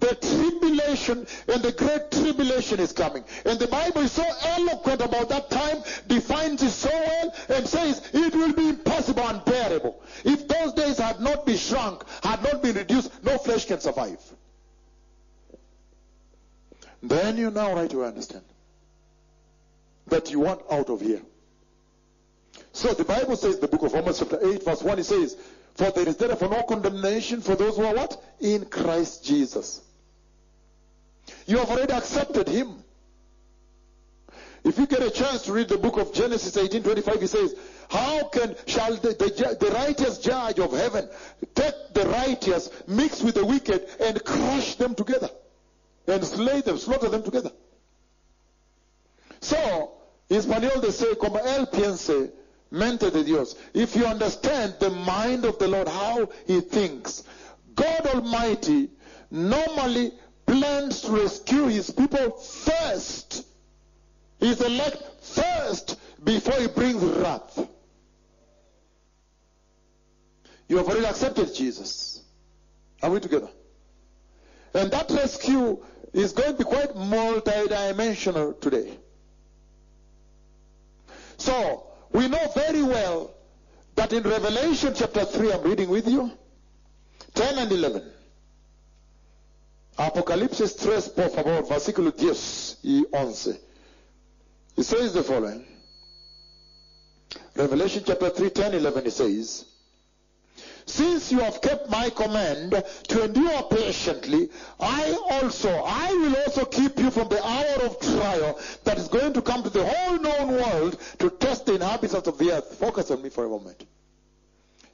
The 0.00 0.14
tribulation 0.16 1.26
and 1.48 1.62
the 1.62 1.72
great 1.72 2.10
tribulation 2.10 2.78
is 2.78 2.92
coming. 2.92 3.24
And 3.46 3.58
the 3.58 3.68
Bible 3.68 4.02
is 4.02 4.12
so 4.12 4.24
eloquent 4.42 5.00
about 5.00 5.30
that 5.30 5.48
time, 5.48 5.78
defines 6.08 6.62
it 6.62 6.70
so 6.70 6.90
well, 6.90 7.34
and 7.48 7.66
says 7.66 8.02
it 8.12 8.34
will 8.34 8.52
be 8.52 8.68
impossible, 8.68 9.26
unbearable. 9.26 10.02
If 10.24 10.46
those 10.46 10.74
days 10.74 10.98
had 10.98 11.20
not 11.20 11.46
been 11.46 11.56
shrunk, 11.56 12.04
had 12.22 12.42
not 12.42 12.62
been 12.62 12.76
reduced, 12.76 13.24
no 13.24 13.38
flesh 13.38 13.64
can 13.64 13.80
survive. 13.80 14.20
Then 17.02 17.38
you 17.38 17.50
now 17.50 17.74
right 17.74 17.88
to 17.88 18.04
understand 18.04 18.44
that 20.08 20.30
you 20.30 20.40
want 20.40 20.62
out 20.70 20.90
of 20.90 21.00
here. 21.00 21.22
So 22.72 22.92
the 22.92 23.04
Bible 23.04 23.36
says, 23.36 23.58
the 23.58 23.68
book 23.68 23.82
of 23.82 23.92
Romans 23.92 24.18
chapter 24.18 24.38
8 24.42 24.64
verse 24.64 24.82
1, 24.82 24.98
it 24.98 25.04
says, 25.04 25.36
For 25.74 25.90
there 25.90 26.08
is 26.08 26.16
therefore 26.16 26.48
no 26.48 26.62
condemnation 26.62 27.40
for 27.40 27.54
those 27.54 27.76
who 27.76 27.84
are 27.84 27.94
what? 27.94 28.22
In 28.40 28.64
Christ 28.66 29.24
Jesus. 29.24 29.82
You 31.46 31.58
have 31.58 31.70
already 31.70 31.92
accepted 31.92 32.48
him. 32.48 32.82
If 34.64 34.78
you 34.78 34.86
get 34.86 35.02
a 35.02 35.10
chance 35.10 35.42
to 35.42 35.52
read 35.52 35.68
the 35.68 35.78
book 35.78 35.96
of 35.96 36.12
Genesis 36.12 36.56
18:25, 36.56 37.20
he 37.20 37.26
says, 37.26 37.54
"How 37.88 38.28
can 38.28 38.54
shall 38.66 38.94
the, 38.94 39.08
the, 39.08 39.56
the 39.58 39.72
righteous 39.72 40.18
judge 40.18 40.60
of 40.60 40.72
heaven 40.72 41.08
take 41.54 41.74
the 41.94 42.06
righteous, 42.06 42.70
mix 42.86 43.22
with 43.22 43.34
the 43.34 43.44
wicked, 43.44 43.88
and 43.98 44.22
crush 44.24 44.76
them 44.76 44.94
together, 44.94 45.30
and 46.06 46.24
slay 46.24 46.60
them, 46.60 46.78
slaughter 46.78 47.08
them 47.08 47.24
together?" 47.24 47.50
So, 49.42 49.92
they 50.28 50.40
say, 50.40 51.14
"Como 51.16 51.38
él 51.38 51.70
piense, 51.70 52.32
mente 52.70 53.10
de 53.10 53.22
Dios." 53.22 53.54
If 53.74 53.94
you 53.94 54.06
understand 54.06 54.76
the 54.80 54.90
mind 54.90 55.44
of 55.44 55.58
the 55.58 55.68
Lord, 55.68 55.88
how 55.88 56.28
He 56.46 56.60
thinks, 56.60 57.24
God 57.74 58.06
Almighty 58.06 58.90
normally 59.30 60.12
plans 60.46 61.02
to 61.02 61.12
rescue 61.12 61.66
his 61.66 61.90
people 61.90 62.30
first. 62.32 63.44
He's 64.38 64.60
elect 64.60 65.02
first 65.22 65.98
before 66.22 66.60
he 66.60 66.66
brings 66.68 67.02
wrath. 67.02 67.66
You 70.68 70.78
have 70.78 70.88
already 70.88 71.06
accepted 71.06 71.54
Jesus. 71.54 72.22
Are 73.02 73.10
we 73.10 73.20
together? 73.20 73.48
And 74.74 74.90
that 74.90 75.10
rescue 75.10 75.82
is 76.12 76.32
going 76.32 76.52
to 76.52 76.58
be 76.58 76.64
quite 76.64 76.94
multidimensional 76.94 78.60
today. 78.60 78.98
So, 81.42 81.88
we 82.12 82.28
know 82.28 82.52
very 82.54 82.84
well 82.84 83.34
that 83.96 84.12
in 84.12 84.22
Revelation 84.22 84.94
chapter 84.94 85.24
3, 85.24 85.52
I'm 85.52 85.62
reading 85.62 85.88
with 85.88 86.06
you, 86.06 86.30
10 87.34 87.58
and 87.58 87.72
11. 87.72 88.12
Apocalipsis 89.98 90.76
3, 90.78 91.12
por 91.16 91.30
favor, 91.30 91.62
versículo 91.62 92.12
10 92.16 92.78
y 92.84 93.04
11. 93.12 93.58
It 94.76 94.84
says 94.84 95.14
the 95.14 95.24
following. 95.24 95.66
Revelation 97.56 98.04
chapter 98.06 98.30
3, 98.30 98.50
10, 98.50 98.74
11, 98.74 99.06
it 99.06 99.10
says, 99.10 99.64
Since 100.86 101.30
you 101.30 101.38
have 101.38 101.60
kept 101.60 101.88
my 101.90 102.10
command 102.10 102.82
to 103.08 103.24
endure 103.24 103.62
patiently, 103.64 104.50
I 104.80 105.16
also, 105.30 105.70
I 105.70 106.12
will 106.12 106.36
also 106.36 106.64
keep 106.64 106.98
you 106.98 107.10
from 107.10 107.28
the 107.28 107.44
hour 107.44 107.86
of 107.86 108.00
trial 108.00 108.58
that 108.84 108.98
is 108.98 109.08
going 109.08 109.32
to 109.34 109.42
come 109.42 109.62
to 109.62 109.70
the 109.70 109.84
whole 109.84 110.18
known 110.18 110.48
world 110.54 110.98
to 111.18 111.30
test 111.30 111.66
the 111.66 111.74
inhabitants 111.74 112.26
of 112.26 112.38
the 112.38 112.52
earth. 112.52 112.74
Focus 112.78 113.10
on 113.10 113.22
me 113.22 113.28
for 113.28 113.44
a 113.44 113.48
moment. 113.48 113.84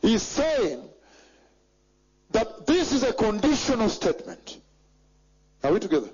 He's 0.03 0.23
saying 0.23 0.83
that 2.31 2.67
this 2.67 2.93
is 2.93 3.03
a 3.03 3.13
conditional 3.13 3.89
statement. 3.89 4.59
Are 5.65 5.73
we 5.73 5.81
together? 5.81 6.11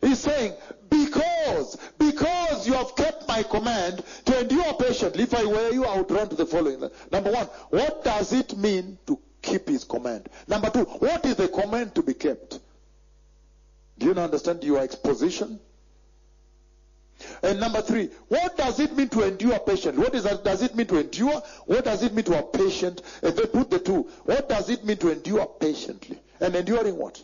He's 0.00 0.18
saying, 0.18 0.54
because, 0.90 1.76
because 1.98 2.66
you 2.66 2.74
have 2.74 2.94
kept 2.96 3.23
my 3.34 3.42
command 3.42 4.02
to 4.26 4.40
endure 4.40 4.74
patiently, 4.74 5.24
if 5.24 5.34
I 5.34 5.44
were 5.44 5.70
you, 5.70 5.84
I 5.84 5.98
would 5.98 6.10
run 6.10 6.28
to 6.28 6.36
the 6.36 6.46
following. 6.46 6.88
Number 7.10 7.32
one, 7.32 7.46
what 7.70 8.04
does 8.04 8.32
it 8.32 8.56
mean 8.56 8.98
to 9.06 9.18
keep 9.42 9.68
his 9.68 9.84
command? 9.84 10.28
Number 10.46 10.70
two, 10.70 10.84
what 10.84 11.24
is 11.26 11.36
the 11.36 11.48
command 11.48 11.94
to 11.96 12.02
be 12.02 12.14
kept? 12.14 12.60
Do 13.98 14.06
you 14.06 14.12
understand 14.12 14.62
your 14.62 14.80
exposition? 14.80 15.58
And 17.42 17.58
number 17.58 17.80
three, 17.80 18.10
what 18.28 18.56
does 18.56 18.78
it 18.80 18.96
mean 18.96 19.08
to 19.10 19.22
endure 19.26 19.58
patiently? 19.60 20.02
What 20.02 20.14
is 20.14 20.24
that? 20.24 20.44
Does 20.44 20.62
it 20.62 20.74
mean 20.74 20.86
to 20.88 20.98
endure? 20.98 21.42
What 21.66 21.84
does 21.84 22.02
it 22.02 22.12
mean 22.12 22.24
to 22.26 22.34
have 22.36 22.52
patient? 22.52 23.02
If 23.22 23.36
they 23.36 23.46
put 23.46 23.70
the 23.70 23.78
two, 23.78 24.02
what 24.24 24.48
does 24.48 24.68
it 24.68 24.84
mean 24.84 24.96
to 24.98 25.10
endure 25.10 25.46
patiently? 25.46 26.20
And 26.40 26.54
enduring 26.54 26.96
what? 26.96 27.22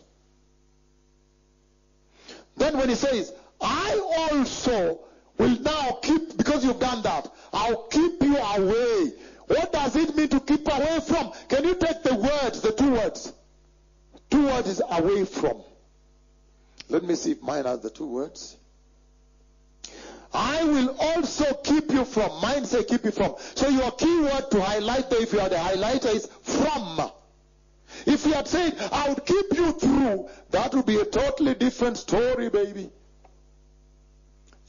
Then 2.57 2.77
when 2.77 2.89
he 2.89 2.95
says, 2.95 3.33
I 3.59 3.99
also 4.17 4.99
will 5.41 5.59
now 5.61 5.99
keep, 6.03 6.37
because 6.37 6.63
you've 6.63 6.79
done 6.79 7.01
that, 7.01 7.31
I'll 7.51 7.83
keep 7.87 8.21
you 8.21 8.37
away. 8.37 9.13
What 9.47 9.73
does 9.73 9.95
it 9.95 10.15
mean 10.15 10.29
to 10.29 10.39
keep 10.39 10.67
away 10.67 10.99
from? 11.05 11.31
Can 11.49 11.63
you 11.63 11.75
take 11.75 12.03
the 12.03 12.15
words, 12.15 12.61
the 12.61 12.71
two 12.71 12.91
words? 12.91 13.33
Two 14.29 14.45
words 14.45 14.67
is 14.67 14.81
away 14.89 15.25
from. 15.25 15.63
Let 16.89 17.03
me 17.03 17.15
see 17.15 17.31
if 17.31 17.41
mine 17.41 17.65
has 17.65 17.81
the 17.81 17.89
two 17.89 18.07
words. 18.07 18.55
I 20.33 20.63
will 20.63 20.95
also 20.97 21.53
keep 21.55 21.91
you 21.91 22.05
from. 22.05 22.41
Mine 22.41 22.65
say 22.65 22.83
keep 22.83 23.03
you 23.03 23.11
from. 23.11 23.35
So 23.55 23.67
your 23.67 23.91
key 23.91 24.21
word 24.21 24.45
to 24.51 24.61
highlight 24.61 25.09
there, 25.09 25.21
if 25.21 25.33
you 25.33 25.41
are 25.41 25.49
the 25.49 25.57
highlighter, 25.57 26.13
is 26.15 26.27
from. 26.43 27.11
If 28.05 28.25
you 28.25 28.33
had 28.33 28.47
said, 28.47 28.77
I 28.91 29.09
would 29.09 29.25
keep 29.25 29.53
you 29.53 29.71
through, 29.73 30.29
that 30.51 30.73
would 30.73 30.85
be 30.85 30.99
a 31.01 31.05
totally 31.05 31.55
different 31.55 31.97
story, 31.97 32.49
baby. 32.49 32.89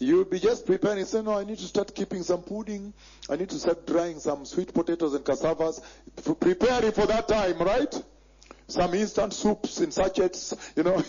You'll 0.02 0.24
be 0.24 0.40
just 0.40 0.66
preparing. 0.66 1.04
Say, 1.04 1.22
no, 1.22 1.38
I 1.38 1.44
need 1.44 1.58
to 1.58 1.64
start 1.64 1.94
keeping 1.94 2.24
some 2.24 2.42
pudding. 2.42 2.92
I 3.30 3.36
need 3.36 3.50
to 3.50 3.58
start 3.58 3.86
drying 3.86 4.18
some 4.18 4.44
sweet 4.44 4.74
potatoes 4.74 5.14
and 5.14 5.24
cassavas. 5.24 5.80
Preparing 6.40 6.90
for 6.90 7.06
that 7.06 7.28
time, 7.28 7.58
right? 7.60 8.02
Some 8.66 8.94
instant 8.94 9.32
soups 9.32 9.80
in 9.80 9.92
sachets, 9.92 10.54
you 10.74 10.82
know. 10.82 11.04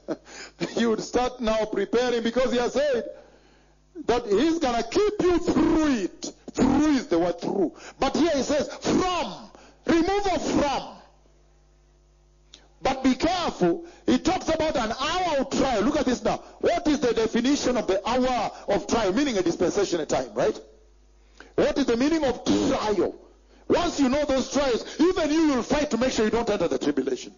you 0.76 0.90
would 0.90 1.00
start 1.00 1.40
now 1.40 1.64
preparing 1.64 2.22
because 2.22 2.52
he 2.52 2.58
has 2.58 2.74
said 2.74 3.08
that 4.04 4.26
he's 4.26 4.58
to 4.58 4.84
keep 4.90 5.22
you 5.22 5.38
through 5.38 5.92
it. 5.94 6.32
Through 6.52 6.96
is 6.96 7.06
the 7.06 7.18
word 7.18 7.40
through. 7.40 7.72
But 7.98 8.14
here 8.14 8.32
he 8.34 8.42
says 8.42 8.68
from. 8.74 9.50
Removal 9.86 10.38
from. 10.38 10.97
But 12.80 13.02
be 13.02 13.14
careful. 13.14 13.84
He 14.06 14.18
talks 14.18 14.48
about 14.48 14.76
an 14.76 14.92
hour 14.92 15.38
of 15.38 15.50
trial. 15.50 15.82
Look 15.82 15.96
at 15.96 16.06
this 16.06 16.22
now. 16.22 16.38
What 16.60 16.86
is 16.86 17.00
the 17.00 17.12
definition 17.12 17.76
of 17.76 17.86
the 17.86 18.06
hour 18.08 18.52
of 18.68 18.86
trial? 18.86 19.12
Meaning 19.12 19.38
a 19.38 19.42
dispensation 19.42 20.00
of 20.00 20.08
time, 20.08 20.32
right? 20.34 20.58
What 21.56 21.76
is 21.76 21.86
the 21.86 21.96
meaning 21.96 22.24
of 22.24 22.44
trial? 22.44 23.16
Once 23.68 24.00
you 24.00 24.08
know 24.08 24.24
those 24.24 24.50
trials, 24.50 24.84
even 25.00 25.30
you 25.30 25.48
will 25.48 25.62
fight 25.62 25.90
to 25.90 25.98
make 25.98 26.12
sure 26.12 26.24
you 26.24 26.30
don't 26.30 26.48
enter 26.48 26.68
the 26.68 26.78
tribulation. 26.78 27.34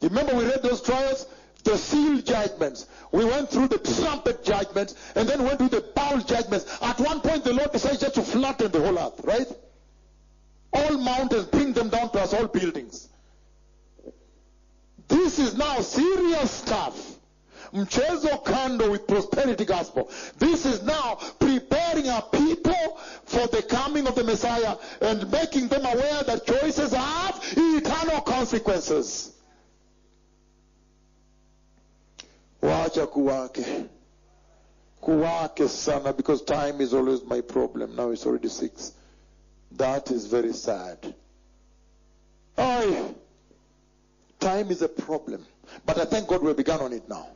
Remember 0.00 0.34
we 0.34 0.44
read 0.44 0.62
those 0.62 0.80
trials? 0.80 1.26
The 1.64 1.76
seal 1.76 2.20
judgments. 2.20 2.86
We 3.10 3.24
went 3.24 3.50
through 3.50 3.68
the 3.68 3.78
trumpet 3.78 4.44
judgments 4.44 4.94
and 5.16 5.28
then 5.28 5.44
went 5.44 5.58
through 5.58 5.70
the 5.70 5.80
bowl 5.80 6.18
judgments. 6.18 6.66
At 6.82 7.00
one 7.00 7.20
point, 7.20 7.42
the 7.42 7.52
Lord 7.54 7.72
decided 7.72 8.00
just 8.00 8.14
to 8.14 8.22
flatten 8.22 8.70
the 8.70 8.80
whole 8.80 8.98
earth, 8.98 9.20
right? 9.24 9.46
All 10.72 10.98
mountains, 10.98 11.46
bring 11.46 11.72
them 11.72 11.88
down 11.88 12.10
to 12.10 12.20
us, 12.20 12.34
all 12.34 12.46
buildings. 12.46 13.08
This 15.08 15.38
is 15.38 15.56
now 15.56 15.80
serious 15.80 16.50
stuff. 16.50 17.18
Mchezo 17.74 18.42
kando 18.44 18.90
with 18.90 19.06
prosperity 19.06 19.64
gospel. 19.64 20.08
This 20.38 20.64
is 20.64 20.82
now 20.84 21.18
preparing 21.40 22.08
our 22.08 22.22
people 22.22 22.98
for 23.24 23.46
the 23.48 23.62
coming 23.62 24.06
of 24.06 24.14
the 24.14 24.22
Messiah 24.22 24.76
and 25.00 25.30
making 25.32 25.68
them 25.68 25.84
aware 25.84 26.22
that 26.22 26.46
choices 26.46 26.92
have 26.92 27.40
eternal 27.56 28.20
consequences. 28.20 29.32
Wacha 32.62 33.06
kuwake. 33.06 33.88
Kuwake 35.02 35.68
sana 35.68 36.12
because 36.12 36.42
time 36.42 36.80
is 36.80 36.94
always 36.94 37.24
my 37.24 37.40
problem. 37.40 37.96
Now 37.96 38.10
it's 38.10 38.24
already 38.24 38.48
six. 38.48 38.92
That 39.72 40.12
is 40.12 40.26
very 40.26 40.52
sad. 40.52 41.12
Aye. 42.56 43.14
Time 44.44 44.70
is 44.70 44.82
a 44.82 44.88
problem. 44.88 45.46
But 45.86 45.96
I 45.96 46.04
thank 46.04 46.28
God 46.28 46.42
we 46.42 46.52
began 46.52 46.80
on 46.80 46.92
it 46.92 47.08
now. 47.08 47.28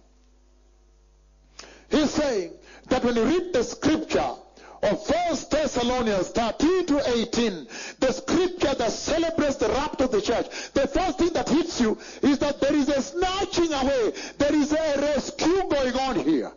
He's 1.89 2.11
saying 2.11 2.53
that 2.91 3.03
when 3.03 3.17
you 3.17 3.25
read 3.25 3.55
the 3.55 3.65
scripture 3.65 4.35
of 4.83 5.09
1 5.09 5.37
Thessalonians 5.51 6.29
13 6.29 6.85
to 6.85 7.11
18, 7.19 7.67
the 8.01 8.13
scripture 8.13 8.75
that 8.75 8.91
celebrates 8.91 9.57
the 9.57 9.71
rapture 9.71 10.05
of 10.05 10.11
the 10.11 10.21
church, 10.21 10.49
the 10.75 10.87
first 10.87 11.19
thing 11.19 11.33
that 11.33 11.49
hits 11.49 11.81
you 11.81 11.97
is 12.21 12.41
that 12.41 12.61
there 12.61 12.75
is 12.75 12.91
a 12.91 13.01
snatching 13.01 13.73
away, 13.73 14.13
there 14.37 14.55
is 14.55 14.71
a 14.73 15.01
rescue 15.01 15.63
going 15.71 15.95
on 15.95 16.17
here. 16.17 16.53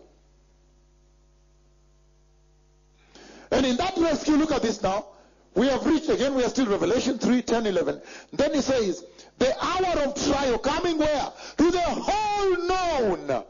And 3.52 3.66
in 3.66 3.78
that 3.78 3.98
rescue, 3.98 4.36
look 4.36 4.52
at 4.52 4.64
this 4.64 4.84
now. 4.84 5.11
We 5.54 5.68
have 5.68 5.86
reached, 5.86 6.10
again, 6.10 6.34
we 6.36 6.44
are 6.44 6.50
still 6.50 6.68
Revelation 6.68 7.18
3, 7.18 7.42
10, 7.42 7.66
11. 7.66 8.02
Then 8.34 8.54
he 8.54 8.62
says, 8.62 9.04
the 9.38 9.54
hour 9.64 10.04
of 10.04 10.16
trial 10.16 10.58
coming 10.58 10.98
where? 10.98 11.32
To 11.58 11.72
the 11.72 11.82
whole 11.82 12.68
known. 12.68 13.44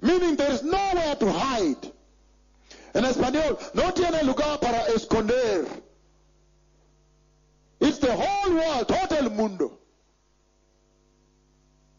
Meaning 0.00 0.36
there 0.36 0.50
is 0.50 0.62
nowhere 0.62 1.14
to 1.14 1.32
hide. 1.32 1.92
En 2.94 3.04
español, 3.04 3.58
no 3.74 3.92
tiene 3.92 4.24
lugar 4.24 4.58
para 4.58 4.84
esconder. 4.92 5.68
It's 7.80 7.98
the 7.98 8.12
whole 8.12 8.54
world, 8.54 8.88
todo 8.88 9.16
el 9.16 9.30
mundo. 9.30 9.78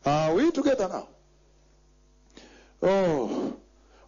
Are 0.06 0.34
we 0.34 0.52
together 0.52 0.90
now? 0.90 1.08
Oh, 2.82 3.56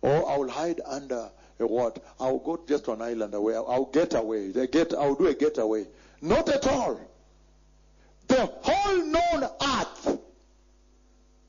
oh, 0.02 0.26
I 0.26 0.38
will 0.38 0.50
hide 0.50 0.82
under 0.86 1.32
a 1.60 1.68
what? 1.68 2.04
I'll 2.20 2.40
go 2.40 2.60
just 2.68 2.86
to 2.86 2.94
an 2.94 3.02
island 3.02 3.34
away. 3.34 3.56
I'll 3.56 3.86
get 3.86 4.14
away. 4.14 4.52
I 4.60 4.66
get, 4.66 4.94
I'll 4.94 5.16
do 5.16 5.28
a 5.28 5.34
getaway. 5.34 5.88
Not 6.22 6.50
at 6.50 6.68
all. 6.68 7.00
The 8.28 8.46
whole 8.46 9.06
known 9.06 9.50
earth 9.62 10.20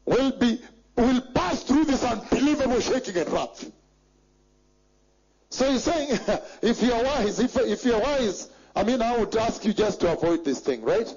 will 0.04 0.32
be 0.32 0.61
will 0.96 1.20
pass 1.34 1.62
through 1.64 1.84
this 1.87 2.04
unbelievable 2.04 2.80
shaking 2.80 3.16
and 3.16 3.30
wrath. 3.30 3.70
So 5.50 5.70
he's 5.70 5.84
saying, 5.84 6.18
if 6.62 6.82
you're 6.82 7.02
wise, 7.02 7.40
if, 7.40 7.56
if 7.56 7.84
you're 7.84 8.00
wise, 8.00 8.49
I 8.76 8.82
mean, 8.82 9.02
I 9.02 9.16
would 9.18 9.34
ask 9.37 9.64
you 9.64 9.73
just 9.73 10.00
to 10.00 10.12
avoid 10.12 10.44
this 10.44 10.61
thing, 10.61 10.82
right? 10.82 11.12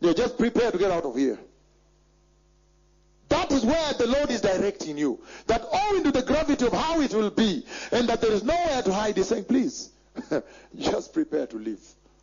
You're 0.00 0.14
just 0.14 0.38
prepared 0.38 0.72
to 0.72 0.78
get 0.78 0.90
out 0.90 1.04
of 1.04 1.16
here. 1.16 1.38
Is 3.60 3.66
where 3.66 3.92
the 3.94 4.06
Lord 4.06 4.30
is 4.30 4.40
directing 4.40 4.96
you. 4.96 5.20
That 5.46 5.62
owing 5.70 6.02
to 6.04 6.10
the 6.10 6.22
gravity 6.22 6.66
of 6.66 6.72
how 6.72 7.00
it 7.02 7.12
will 7.12 7.30
be, 7.30 7.66
and 7.92 8.08
that 8.08 8.22
there 8.22 8.32
is 8.32 8.42
nowhere 8.42 8.80
to 8.82 8.92
hide, 8.92 9.18
he's 9.18 9.28
saying, 9.28 9.44
please, 9.44 9.90
just 10.78 11.12
prepare 11.12 11.46
to 11.46 11.56
leave. 11.58 11.80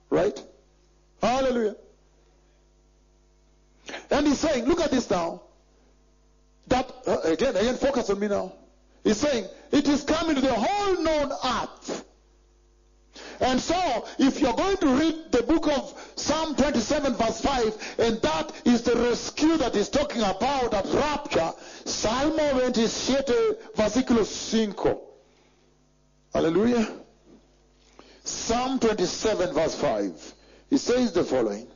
Right? 0.09 0.41
Hallelujah. 1.21 1.75
And 4.09 4.25
he's 4.25 4.39
saying, 4.39 4.65
look 4.65 4.81
at 4.81 4.89
this 4.89 5.09
now. 5.11 5.43
That, 6.69 6.91
uh, 7.05 7.19
again, 7.23 7.55
again, 7.55 7.75
focus 7.75 8.09
on 8.09 8.19
me 8.19 8.27
now. 8.27 8.53
He's 9.03 9.17
saying, 9.17 9.45
it 9.71 9.87
is 9.87 10.03
coming 10.03 10.35
to 10.35 10.41
the 10.41 10.53
whole 10.53 11.03
known 11.03 11.31
earth. 11.31 12.03
And 13.39 13.59
so, 13.61 14.05
if 14.17 14.39
you're 14.41 14.53
going 14.53 14.77
to 14.77 14.87
read 14.87 15.31
the 15.31 15.43
book 15.43 15.67
of 15.67 16.11
Psalm 16.15 16.55
27 16.55 17.13
verse 17.13 17.41
5, 17.41 17.95
and 17.99 18.21
that 18.21 18.51
is 18.65 18.81
the 18.81 18.95
rescue 18.95 19.57
that 19.57 19.75
is 19.75 19.89
talking 19.89 20.21
about 20.21 20.73
at 20.73 20.85
rapture, 20.93 21.51
Salmo 21.85 22.51
27 22.59 23.23
uh, 23.29 23.53
versículo 23.75 24.25
5. 24.25 24.97
Hallelujah. 26.33 26.87
Psalm 28.23 28.79
27 28.79 29.53
verse 29.53 29.75
5. 29.75 30.33
He 30.69 30.77
says 30.77 31.13
the 31.13 31.23
following. 31.23 31.67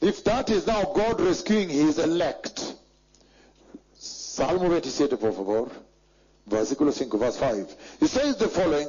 If 0.00 0.22
that 0.24 0.50
is 0.50 0.66
now 0.66 0.84
God 0.94 1.20
rescuing 1.20 1.68
his 1.68 1.98
elect. 1.98 2.74
Salmo 3.94 4.68
27, 4.68 5.18
por 5.18 5.32
favor. 5.32 5.70
Versículo 6.48 6.92
5, 6.92 7.20
verse 7.20 7.36
5. 7.36 7.76
He 8.00 8.06
says 8.06 8.36
the 8.36 8.48
following. 8.48 8.88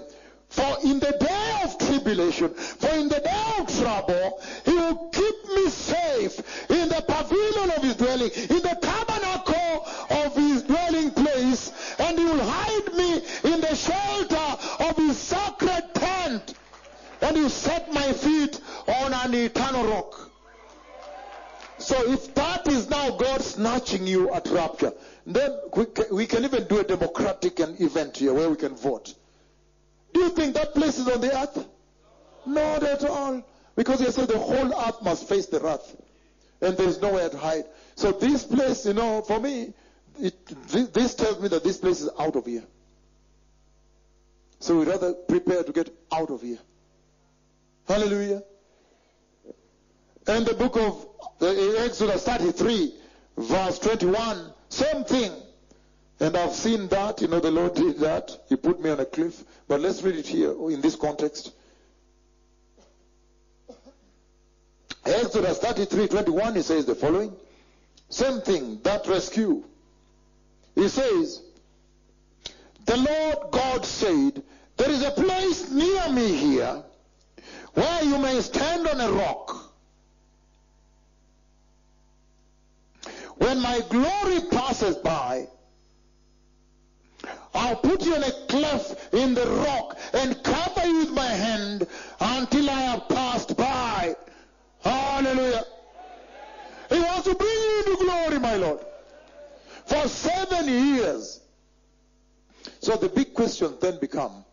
For 0.49 0.77
in 0.83 0.99
the 0.99 1.15
day 1.19 1.61
of 1.63 1.77
tribulation, 1.77 2.49
for 2.55 2.89
in 2.95 3.07
the 3.07 3.19
day 3.19 3.53
of 3.59 3.67
trouble, 3.77 4.41
he 4.65 4.73
will 4.73 5.09
keep 5.09 5.35
me 5.55 5.69
safe 5.69 6.39
in 6.71 6.89
the 6.89 7.03
pavilion 7.07 7.69
of 7.69 7.83
his 7.83 7.95
dwelling, 7.95 8.31
in 8.31 8.61
the 8.63 8.77
tabernacle 8.81 9.87
of 10.09 10.35
his 10.35 10.63
dwelling 10.63 11.11
place, 11.11 11.71
and 11.99 12.17
he 12.17 12.25
will 12.25 12.43
hide 12.43 12.93
me 12.95 13.21
in 13.53 13.61
the 13.61 13.75
shelter 13.75 14.83
of 14.85 14.97
his 14.97 15.19
sacred 15.19 15.93
tent, 15.93 16.55
and 17.21 17.37
he 17.37 17.43
will 17.43 17.49
set 17.51 17.93
my 17.93 18.11
feet 18.13 18.59
on 18.87 19.13
an 19.13 19.35
eternal 19.35 19.85
rock. 19.85 20.31
So 21.77 22.11
if 22.11 22.33
that 22.33 22.67
is 22.67 22.89
now 22.89 23.11
God 23.11 23.41
snatching 23.41 24.07
you 24.07 24.33
at 24.33 24.47
rapture, 24.47 24.93
then 25.25 25.59
we 26.11 26.25
can, 26.25 26.43
even 26.43 26.65
do 26.67 26.79
a 26.79 26.83
democratic 26.83 27.59
event 27.59 28.17
here 28.17 28.33
where 28.33 28.49
we 28.49 28.55
can 28.55 28.75
vote. 28.75 29.13
Do 30.13 30.21
you 30.21 30.29
think 30.29 30.55
that 30.55 30.73
place 30.73 30.97
is 30.97 31.07
on 31.07 31.21
the 31.21 31.37
earth? 31.37 31.67
Not 32.45 32.83
at 32.83 33.03
all. 33.05 33.43
Because 33.75 33.99
he 33.99 34.11
said 34.11 34.27
the 34.27 34.39
whole 34.39 34.73
earth 34.73 35.01
must 35.01 35.29
face 35.29 35.45
the 35.45 35.59
wrath. 35.59 35.95
And 36.61 36.75
there 36.75 36.87
is 36.87 36.99
nowhere 37.01 37.29
to 37.29 37.37
hide. 37.37 37.65
So 37.95 38.11
this 38.11 38.43
place, 38.43 38.85
you 38.85 38.93
know, 38.93 39.21
for 39.21 39.39
me, 39.39 39.73
it, 40.19 40.45
this, 40.67 40.89
this 40.89 41.15
tells 41.15 41.39
me 41.39 41.47
that 41.49 41.63
this 41.63 41.77
place 41.77 42.01
is 42.01 42.09
out 42.19 42.35
of 42.35 42.45
here. 42.45 42.63
So 44.59 44.79
we 44.79 44.85
rather 44.85 45.13
prepare 45.13 45.63
to 45.63 45.71
get 45.71 45.95
out 46.11 46.29
of 46.29 46.41
here. 46.41 46.59
Hallelujah. 47.87 48.43
And 50.27 50.45
the 50.45 50.53
book 50.53 50.75
of 50.75 51.07
uh, 51.41 51.47
Exodus 51.83 52.23
33, 52.25 52.93
verse 53.37 53.79
21, 53.79 54.53
same 54.69 55.03
thing. 55.03 55.31
And 56.19 56.35
I've 56.35 56.53
seen 56.53 56.87
that, 56.89 57.21
you 57.21 57.27
know, 57.27 57.39
the 57.39 57.51
Lord 57.51 57.75
did 57.75 57.99
that. 57.99 58.29
He 58.49 58.55
put 58.55 58.81
me 58.81 58.89
on 58.89 58.99
a 58.99 59.05
cliff. 59.05 59.43
But 59.67 59.79
let's 59.79 60.01
read 60.03 60.15
it 60.15 60.27
here 60.27 60.51
in 60.69 60.81
this 60.81 60.95
context. 60.95 61.53
Exodus 65.05 65.59
33, 65.59 66.07
21, 66.07 66.55
he 66.55 66.61
says 66.61 66.85
the 66.85 66.93
following. 66.93 67.33
Same 68.09 68.41
thing, 68.41 68.79
that 68.83 69.07
rescue. 69.07 69.63
He 70.75 70.87
says, 70.87 71.41
The 72.85 72.97
Lord 72.97 73.51
God 73.51 73.85
said, 73.85 74.43
There 74.77 74.89
is 74.89 75.03
a 75.03 75.11
place 75.11 75.71
near 75.71 76.09
me 76.09 76.35
here 76.35 76.83
where 77.73 78.03
you 78.03 78.17
may 78.17 78.41
stand 78.41 78.87
on 78.87 78.99
a 78.99 79.11
rock. 79.11 79.58
When 83.49 83.61
my 83.61 83.81
glory 83.89 84.41
passes 84.51 84.95
by, 84.97 85.47
I'll 87.55 87.77
put 87.77 88.05
you 88.05 88.15
in 88.15 88.21
a 88.21 88.31
cleft 88.47 89.11
in 89.11 89.33
the 89.33 89.47
rock 89.47 89.97
and 90.13 90.43
cover 90.43 90.85
you 90.85 90.99
with 90.99 91.13
my 91.13 91.25
hand 91.25 91.87
until 92.19 92.69
I 92.69 92.79
have 92.81 93.09
passed 93.09 93.57
by. 93.57 94.15
Hallelujah. 94.81 95.63
He 96.89 96.99
wants 96.99 97.23
to 97.23 97.33
bring 97.33 97.49
you 97.49 97.83
into 97.87 98.05
glory, 98.05 98.37
my 98.37 98.55
Lord. 98.55 98.81
For 99.87 100.07
seven 100.07 100.67
years. 100.67 101.41
So 102.81 102.97
the 102.97 103.09
big 103.09 103.33
question 103.33 103.73
then 103.81 103.97
becomes 103.99 104.45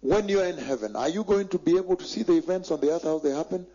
when 0.00 0.26
you 0.26 0.40
are 0.40 0.46
in 0.46 0.56
heaven, 0.56 0.96
are 0.96 1.10
you 1.10 1.22
going 1.22 1.48
to 1.48 1.58
be 1.58 1.76
able 1.76 1.96
to 1.96 2.04
see 2.04 2.22
the 2.22 2.38
events 2.38 2.70
on 2.70 2.80
the 2.80 2.92
earth 2.94 3.02
how 3.02 3.18
they 3.18 3.32
happen? 3.32 3.66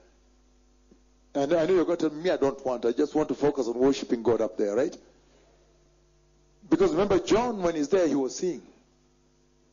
And 1.35 1.53
I 1.53 1.65
know 1.65 1.73
you're 1.73 1.85
going 1.85 1.97
to 1.97 2.09
tell 2.09 2.17
me 2.17 2.29
I 2.29 2.37
don't 2.37 2.63
want. 2.65 2.85
I 2.85 2.91
just 2.91 3.15
want 3.15 3.29
to 3.29 3.35
focus 3.35 3.67
on 3.67 3.73
worshiping 3.73 4.21
God 4.21 4.41
up 4.41 4.57
there, 4.57 4.75
right? 4.75 4.95
Because 6.69 6.91
remember, 6.91 7.19
John, 7.19 7.61
when 7.61 7.75
he's 7.75 7.89
there, 7.89 8.07
he 8.07 8.15
was 8.15 8.35
seeing. 8.35 8.61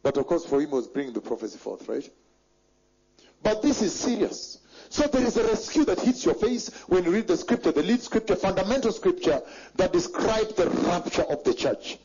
But 0.02 0.16
of 0.16 0.26
course, 0.26 0.46
for 0.46 0.60
him, 0.60 0.70
was 0.70 0.88
bringing 0.88 1.12
the 1.12 1.20
prophecy 1.20 1.58
forth, 1.58 1.86
right? 1.88 2.08
But 3.42 3.62
this 3.62 3.82
is 3.82 3.94
serious. 3.94 4.58
So 4.88 5.06
there 5.06 5.22
is 5.22 5.36
a 5.36 5.44
rescue 5.44 5.84
that 5.84 6.00
hits 6.00 6.24
your 6.24 6.34
face 6.34 6.68
when 6.88 7.04
you 7.04 7.12
read 7.12 7.28
the 7.28 7.36
scripture, 7.36 7.72
the 7.72 7.82
lead 7.82 8.02
scripture, 8.02 8.36
fundamental 8.36 8.92
scripture 8.92 9.40
that 9.76 9.92
describes 9.92 10.54
the 10.54 10.68
rapture 10.68 11.22
of 11.22 11.44
the 11.44 11.54
church. 11.54 11.98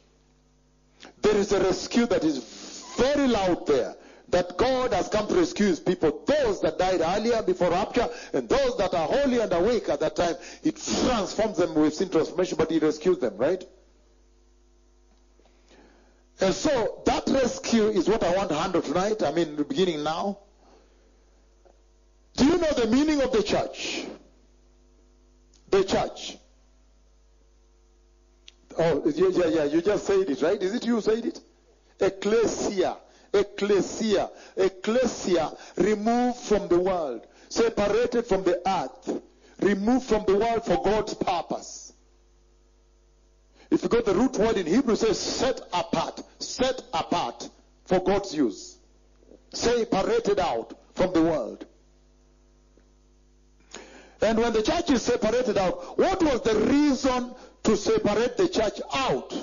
There 1.21 1.35
is 1.35 1.51
a 1.51 1.59
rescue 1.61 2.05
that 2.07 2.23
is 2.23 2.93
very 2.97 3.27
loud 3.27 3.65
there. 3.65 3.95
That 4.29 4.57
God 4.57 4.93
has 4.93 5.07
come 5.07 5.27
to 5.27 5.35
rescue 5.35 5.75
people, 5.75 6.23
those 6.25 6.61
that 6.61 6.79
died 6.79 7.01
earlier 7.01 7.43
before 7.43 7.69
rapture, 7.69 8.09
and 8.33 8.49
those 8.49 8.77
that 8.77 8.93
are 8.93 9.07
holy 9.07 9.39
and 9.39 9.53
awake 9.53 9.87
at 9.89 9.99
that 9.99 10.15
time. 10.15 10.35
it 10.63 10.75
transforms 10.75 11.57
them. 11.57 11.75
We've 11.75 11.93
seen 11.93 12.09
transformation, 12.09 12.57
but 12.57 12.71
he 12.71 12.79
rescues 12.79 13.19
them, 13.19 13.37
right? 13.37 13.63
And 16.41 16.53
so 16.53 17.01
that 17.05 17.27
rescue 17.27 17.87
is 17.87 18.09
what 18.09 18.23
I 18.23 18.35
want 18.35 18.49
to 18.49 18.55
handle 18.55 18.81
tonight. 18.81 19.23
I 19.23 19.31
mean, 19.31 19.55
beginning 19.63 20.03
now. 20.03 20.39
Do 22.35 22.45
you 22.45 22.57
know 22.57 22.71
the 22.71 22.87
meaning 22.87 23.21
of 23.21 23.31
the 23.31 23.41
church? 23.41 24.05
The 25.69 25.83
church. 25.83 26.37
Oh, 28.77 29.03
yeah, 29.15 29.29
yeah, 29.29 29.45
yeah. 29.47 29.63
You 29.63 29.81
just 29.81 30.05
said 30.05 30.29
it, 30.29 30.41
right? 30.41 30.61
Is 30.61 30.73
it 30.73 30.85
you 30.85 30.99
said 30.99 31.25
it? 31.25 31.39
Ecclesia. 31.99 32.97
Ecclesia. 33.35 34.29
Ecclesia 34.55 35.51
removed 35.77 36.39
from 36.39 36.67
the 36.67 36.79
world. 36.79 37.27
Separated 37.49 38.25
from 38.25 38.43
the 38.43 38.61
earth. 38.67 39.21
Removed 39.59 40.05
from 40.05 40.25
the 40.25 40.35
world 40.35 40.65
for 40.65 40.81
God's 40.83 41.13
purpose. 41.13 41.93
If 43.71 43.83
you 43.83 43.89
got 43.89 44.05
the 44.05 44.13
root 44.13 44.37
word 44.37 44.57
in 44.57 44.65
Hebrew, 44.65 44.95
says 44.95 45.19
set 45.19 45.59
apart. 45.73 46.21
Set 46.39 46.81
apart 46.93 47.49
for 47.85 47.99
God's 47.99 48.33
use. 48.33 48.77
Separated 49.53 50.39
out 50.39 50.77
from 50.93 51.13
the 51.13 51.21
world. 51.21 51.65
And 54.21 54.37
when 54.37 54.53
the 54.53 54.63
church 54.63 54.89
is 54.91 55.01
separated 55.01 55.57
out, 55.57 55.97
what 55.97 56.21
was 56.23 56.41
the 56.41 56.55
reason 56.55 57.35
to 57.63 57.75
separate 57.75 58.37
the 58.37 58.47
church 58.47 58.81
out? 58.93 59.33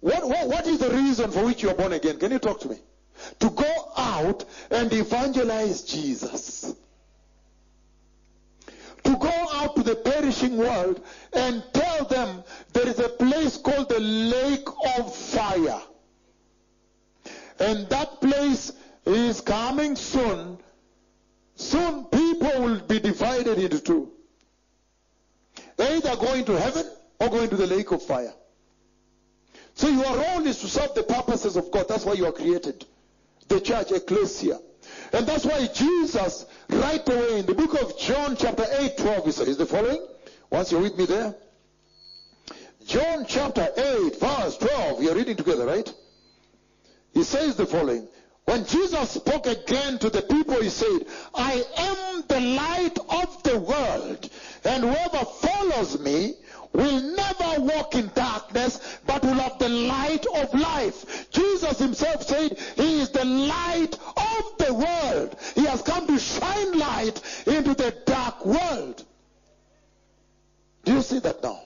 What, 0.00 0.28
what, 0.28 0.48
what 0.48 0.66
is 0.66 0.78
the 0.78 0.90
reason 0.90 1.30
for 1.30 1.44
which 1.44 1.62
you 1.62 1.70
are 1.70 1.74
born 1.74 1.92
again? 1.92 2.18
Can 2.18 2.32
you 2.32 2.38
talk 2.38 2.60
to 2.60 2.68
me? 2.68 2.78
To 3.40 3.50
go 3.50 3.92
out 3.96 4.44
and 4.70 4.92
evangelize 4.92 5.82
Jesus. 5.82 6.74
To 9.04 9.16
go 9.16 9.46
out 9.54 9.74
to 9.76 9.82
the 9.82 9.96
perishing 9.96 10.56
world 10.56 11.04
and 11.32 11.64
tell 11.72 12.04
them 12.04 12.44
there 12.72 12.86
is 12.86 12.98
a 12.98 13.08
place 13.08 13.56
called 13.56 13.88
the 13.88 13.98
lake 13.98 14.68
of 14.98 15.14
fire. 15.14 15.80
And 17.58 17.88
that 17.88 18.20
place 18.20 18.72
is 19.04 19.40
coming 19.40 19.96
soon. 19.96 20.58
Soon 21.56 22.04
people 22.04 22.62
will 22.62 22.80
be 22.80 23.00
divided 23.00 23.58
into 23.58 23.80
two. 23.80 24.12
Either 25.76 26.14
going 26.16 26.44
to 26.44 26.58
heaven 26.58 26.86
or 27.18 27.28
going 27.28 27.50
to 27.50 27.56
the 27.56 27.66
lake 27.66 27.90
of 27.90 28.02
fire. 28.02 28.32
So 29.78 29.86
your 29.86 30.16
role 30.16 30.44
is 30.44 30.58
to 30.62 30.66
serve 30.66 30.92
the 30.94 31.04
purposes 31.04 31.56
of 31.56 31.70
God. 31.70 31.86
That's 31.88 32.04
why 32.04 32.14
you 32.14 32.26
are 32.26 32.32
created. 32.32 32.84
The 33.46 33.60
church, 33.60 33.92
ecclesia. 33.92 34.58
And 35.12 35.24
that's 35.24 35.46
why 35.46 35.68
Jesus, 35.68 36.46
right 36.68 37.08
away 37.08 37.38
in 37.38 37.46
the 37.46 37.54
book 37.54 37.80
of 37.80 37.96
John, 37.96 38.36
chapter 38.36 38.64
8, 38.68 38.98
12, 38.98 39.24
he 39.24 39.30
says 39.30 39.56
the 39.56 39.66
following. 39.66 40.04
Once 40.50 40.72
you're 40.72 40.80
with 40.80 40.98
me 40.98 41.06
there. 41.06 41.32
John 42.86 43.24
chapter 43.28 43.68
8, 43.76 44.18
verse 44.18 44.56
12. 44.56 44.98
We 44.98 45.10
are 45.10 45.14
reading 45.14 45.36
together, 45.36 45.66
right? 45.66 45.94
He 47.14 47.22
says 47.22 47.54
the 47.54 47.66
following. 47.66 48.08
When 48.46 48.66
Jesus 48.66 49.10
spoke 49.10 49.46
again 49.46 50.00
to 50.00 50.10
the 50.10 50.22
people, 50.22 50.60
he 50.60 50.70
said, 50.70 51.06
I 51.36 51.62
am 51.76 52.24
the 52.26 52.40
light 52.40 52.98
of 53.10 53.42
the 53.44 53.60
world, 53.60 54.28
and 54.64 54.82
whoever 54.82 55.24
follows 55.24 56.00
me 56.00 56.34
will 56.72 57.00
never 57.00 57.62
walk 57.62 57.94
in 57.94 58.10
darkness, 58.14 58.98
but 59.06 59.22
will 59.22 59.34
have 59.34 59.58
the 59.58 59.68
light 59.68 60.26
of 60.34 60.52
life. 60.54 61.30
Jesus 61.30 61.78
himself 61.78 62.22
said 62.22 62.58
he 62.76 63.00
is 63.00 63.10
the 63.10 63.24
light 63.24 63.98
of 64.16 64.58
the 64.58 64.74
world. 64.74 65.36
He 65.54 65.64
has 65.64 65.82
come 65.82 66.06
to 66.06 66.18
shine 66.18 66.78
light 66.78 67.20
into 67.46 67.74
the 67.74 67.94
dark 68.06 68.44
world. 68.44 69.04
Do 70.84 70.92
you 70.94 71.02
see 71.02 71.18
that 71.20 71.42
now? 71.42 71.60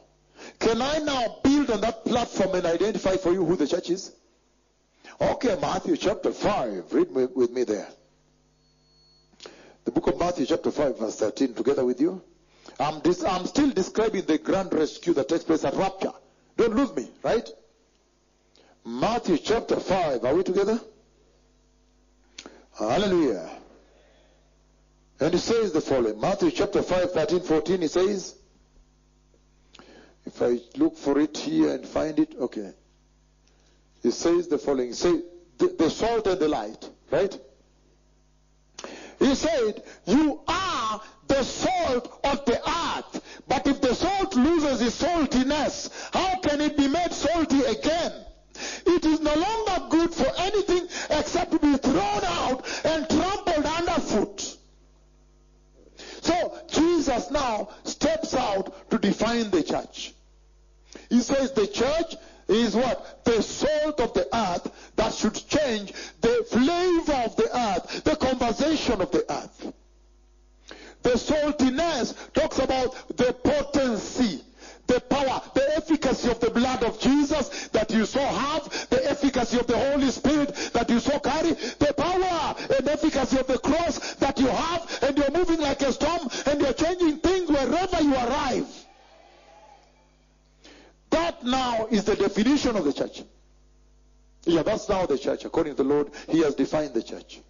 Can 0.59 0.83
I 0.83 0.99
now 0.99 1.39
build 1.43 1.71
on 1.71 1.81
that 1.83 2.05
platform 2.05 2.55
and 2.57 2.67
identify 2.67 3.17
for 3.17 3.33
you 3.33 3.45
who 3.45 3.57
the 3.57 3.67
church 3.67 3.91
is? 3.91 4.13
Okay, 5.21 5.57
Matthew 5.61 5.97
chapter 5.97 6.33
5. 6.33 6.93
Read 6.93 7.13
with 7.13 7.51
me 7.51 7.65
there. 7.65 7.89
The 9.85 9.91
book 9.91 10.07
of 10.07 10.19
Matthew 10.19 10.47
chapter 10.47 10.71
5 10.71 10.99
verse 10.99 11.17
13 11.17 11.55
together 11.55 11.85
with 11.85 12.01
you. 12.01 12.23
I'm, 12.83 13.01
dis- 13.01 13.25
I'm 13.25 13.47
still 13.47 13.71
describing 13.71 14.25
the 14.25 14.39
grand 14.39 14.73
rescue 14.73 15.15
that 15.15 15.29
takes 15.29 15.45
place 15.45 15.65
at 15.65 15.75
rapture. 15.75 16.13
Don't 16.57 16.75
lose 16.75 16.95
me, 16.95 17.09
right? 17.23 17.49
Matthew 18.85 19.39
chapter 19.39 19.77
5. 19.79 20.25
Are 20.25 20.35
we 20.35 20.43
together? 20.43 20.81
Hallelujah. 22.79 23.49
And 25.21 25.35
it 25.35 25.39
says 25.39 25.73
the 25.73 25.81
following. 25.81 26.21
Matthew 26.21 26.51
chapter 26.51 26.83
5, 26.83 27.13
13, 27.13 27.41
14, 27.41 27.81
he 27.83 27.89
says, 27.89 28.35
if 30.27 30.43
I 30.43 30.59
look 30.77 30.97
for 30.97 31.19
it 31.21 31.37
here 31.37 31.75
and 31.75 31.87
find 31.87 32.19
it, 32.19 32.35
okay. 32.41 32.73
He 34.03 34.11
says 34.11 34.49
the 34.49 34.59
following. 34.59 34.89
He 34.89 34.95
says, 34.95 35.23
the, 35.59 35.69
the 35.79 35.91
salt 35.91 36.27
and 36.27 36.41
the 36.41 36.49
light, 36.49 36.89
right? 37.11 37.39
He 39.21 39.35
said, 39.37 39.83
you 40.07 40.41
are 40.49 40.62
the 41.29 41.43
salt 41.43 42.21
of 42.25 42.45
the 42.45 42.59
earth. 42.69 43.43
But 43.49 43.67
if 43.67 43.81
the 43.81 43.95
salt 43.95 44.35
loses 44.35 44.83
its 44.83 45.03
saltiness, 45.03 45.91
how 46.13 46.41
can 46.41 46.61
it 46.61 46.77
be 46.77 46.89
made 46.89 47.13
salty 47.13 47.63
again? 47.63 48.13
It 48.87 49.05
is 49.05 49.21
no 49.21 49.35
longer 49.35 49.87
good 49.91 50.15
for 50.15 50.31
anything 50.39 50.87
except 51.11 51.53
to 51.53 51.59
be 51.59 51.77
thrown 51.77 52.25
out 52.25 52.67
and 52.85 53.09
trampled 53.09 53.67
underfoot. 53.67 54.57
So 56.23 56.59
Jesus 56.69 57.31
now 57.31 57.71
steps 57.85 58.35
out 58.35 58.91
to 58.91 58.99
define 58.99 59.51
the 59.51 59.63
church. 59.63 60.15
He 61.09 61.21
says 61.21 61.53
the 61.53 61.67
church 61.67 62.15
is 62.49 62.77
what? 62.77 63.25
The 63.25 63.43
salt 63.43 64.01
of 64.01 64.15
the 64.15 64.29
earth 64.35 64.93
that 64.97 65.15
should 65.15 65.35
change 65.35 65.93
the 66.21 66.47
flavor 66.51 67.23
of 67.25 67.37
the 67.37 67.57
earth, 67.57 68.05
the 68.05 68.17
conversation 68.17 69.01
of 69.01 69.11
the 69.11 69.25
earth. 69.31 69.52
The 71.03 71.11
saltiness 71.11 72.15
talks 72.33 72.59
about 72.59 73.17
the 73.17 73.33
potency, 73.33 74.41
the 74.87 75.01
power, 75.01 75.43
the 75.55 75.77
efficacy 75.77 76.31
of 76.31 76.41
the 76.41 76.51
blood 76.51 76.85
of 76.85 77.01
Jesus 77.01 77.69
that 77.69 77.91
you 77.91 78.07
so 78.07 78.21
have, 78.21 78.89
the 78.91 79.11
efficacy 79.11 79.59
of 79.59 79.67
the 79.67 79.77
Holy 79.77 80.11
Spirit 80.11 80.55
that 80.73 80.89
you 80.89 81.01
so 81.01 81.19
carry, 81.19 81.53
the 81.53 81.95
power 81.97 82.55
and 82.77 82.89
efficacy 82.89 83.39
of 83.39 83.47
the 83.47 83.59
cross 83.59 84.15
that 84.17 84.39
you 84.39 84.49
have, 84.49 84.99
and 85.03 85.19
you're 85.19 85.31
moving 85.31 85.61
like 85.61 85.83
a 85.83 85.93
storm 85.93 86.29
and 86.47 86.61
you're 86.61 86.73
changing 86.73 87.19
things 87.19 87.51
wherever 87.51 88.03
you 88.03 88.15
arrive. 88.15 88.67
That 91.11 91.45
now 91.45 91.87
is 91.91 92.05
the 92.05 92.17
definition 92.17 92.77
of 92.77 92.85
the 92.85 92.93
church. 92.93 93.23
Yeah, 94.45 94.63
that's 94.63 94.89
now 94.89 95.07
the 95.07 95.19
church. 95.19 95.45
According 95.45 95.77
to 95.77 95.83
the 95.83 95.89
Lord, 95.89 96.11
He 96.29 96.41
has 96.41 96.55
defined 96.55 96.95
the 96.95 97.03
church. 97.03 97.41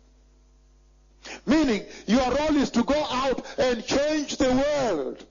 Meaning, 1.46 1.84
your 2.06 2.24
role 2.24 2.56
is 2.56 2.70
to 2.70 2.82
go 2.82 3.06
out 3.10 3.44
and 3.58 3.84
change 3.84 4.36
the 4.36 4.52
world. 4.52 5.24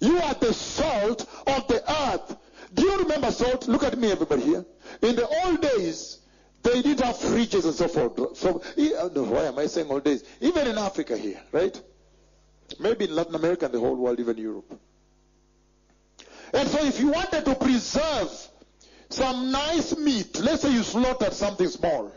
You 0.00 0.18
are 0.18 0.34
the 0.34 0.52
salt 0.52 1.22
of 1.46 1.68
the 1.68 1.82
earth. 1.90 2.36
Do 2.74 2.82
you 2.82 2.98
remember 2.98 3.30
salt? 3.30 3.68
Look 3.68 3.84
at 3.84 3.96
me, 3.98 4.10
everybody 4.10 4.42
here. 4.42 4.64
In 5.02 5.16
the 5.16 5.26
old 5.44 5.62
days, 5.62 6.18
they 6.62 6.82
didn't 6.82 7.04
have 7.04 7.16
fridges 7.16 7.64
and 7.64 7.74
so 7.74 7.88
forth. 7.88 8.36
So, 8.36 8.62
why 9.24 9.44
am 9.44 9.58
I 9.58 9.66
saying 9.66 9.90
old 9.90 10.04
days? 10.04 10.24
Even 10.40 10.66
in 10.66 10.76
Africa 10.76 11.16
here, 11.16 11.40
right? 11.52 11.80
Maybe 12.80 13.04
in 13.04 13.14
Latin 13.14 13.34
America 13.34 13.66
and 13.66 13.74
the 13.74 13.80
whole 13.80 13.94
world, 13.96 14.18
even 14.20 14.36
Europe. 14.36 14.78
And 16.52 16.68
so 16.68 16.84
if 16.84 16.98
you 17.00 17.08
wanted 17.10 17.44
to 17.44 17.54
preserve 17.54 18.30
some 19.08 19.50
nice 19.50 19.96
meat, 19.96 20.38
let's 20.40 20.62
say 20.62 20.72
you 20.72 20.82
slaughtered 20.82 21.32
something 21.32 21.68
small. 21.68 22.12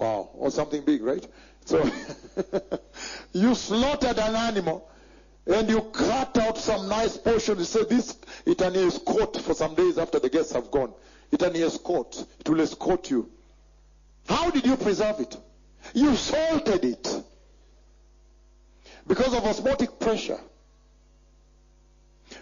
Wow, 0.00 0.30
or 0.32 0.50
something 0.50 0.82
big, 0.82 1.02
right? 1.02 1.26
So 1.66 1.88
you 3.34 3.54
slaughtered 3.54 4.18
an 4.18 4.34
animal 4.34 4.90
and 5.46 5.68
you 5.68 5.82
cut 5.92 6.38
out 6.38 6.56
some 6.56 6.88
nice 6.88 7.18
portion. 7.18 7.58
You 7.58 7.64
say 7.64 7.84
this 7.84 8.16
it 8.46 8.62
an 8.62 8.76
escort 8.76 9.36
for 9.36 9.52
some 9.52 9.74
days 9.74 9.98
after 9.98 10.18
the 10.18 10.30
guests 10.30 10.54
have 10.54 10.70
gone. 10.70 10.94
It 11.30 11.42
an 11.42 11.54
escort. 11.54 12.24
It 12.40 12.48
will 12.48 12.62
escort 12.62 13.10
you. 13.10 13.30
How 14.26 14.50
did 14.50 14.64
you 14.64 14.76
preserve 14.78 15.20
it? 15.20 15.36
You 15.92 16.16
salted 16.16 16.82
it. 16.82 17.22
Because 19.06 19.34
of 19.34 19.44
osmotic 19.44 19.98
pressure. 20.00 20.40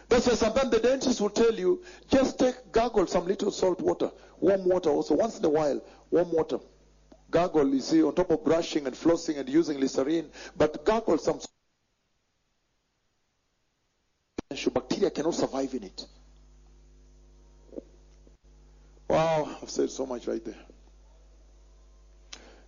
That's 0.09 0.29
why 0.29 0.35
sometimes 0.35 0.71
the 0.71 0.79
dentist 0.79 1.21
will 1.21 1.31
tell 1.31 1.55
you, 1.55 1.83
just 2.09 2.39
take, 2.39 2.71
gargle 2.71 3.07
some 3.07 3.27
little 3.27 3.51
salt 3.51 3.81
water, 3.81 4.13
warm 4.39 4.65
water 4.69 4.91
also, 4.91 5.15
once 5.15 5.39
in 5.39 5.45
a 5.45 5.49
while, 5.49 5.83
warm 6.11 6.31
water. 6.31 6.59
Gargle, 7.31 7.75
you 7.75 7.81
see, 7.81 8.03
on 8.03 8.15
top 8.15 8.31
of 8.31 8.45
brushing 8.45 8.87
and 8.87 8.97
flossing 8.97 9.39
and 9.39 9.49
using 9.49 9.79
Listerine, 9.79 10.31
but 10.57 10.85
gargle 10.85 11.19
some 11.19 11.41
bacteria 14.73 15.11
cannot 15.11 15.35
survive 15.35 15.75
in 15.75 15.85
it. 15.85 16.07
Wow, 19.09 19.57
I've 19.63 19.71
said 19.71 19.91
so 19.91 20.07
much 20.07 20.27
right 20.27 20.45
there. 20.45 20.55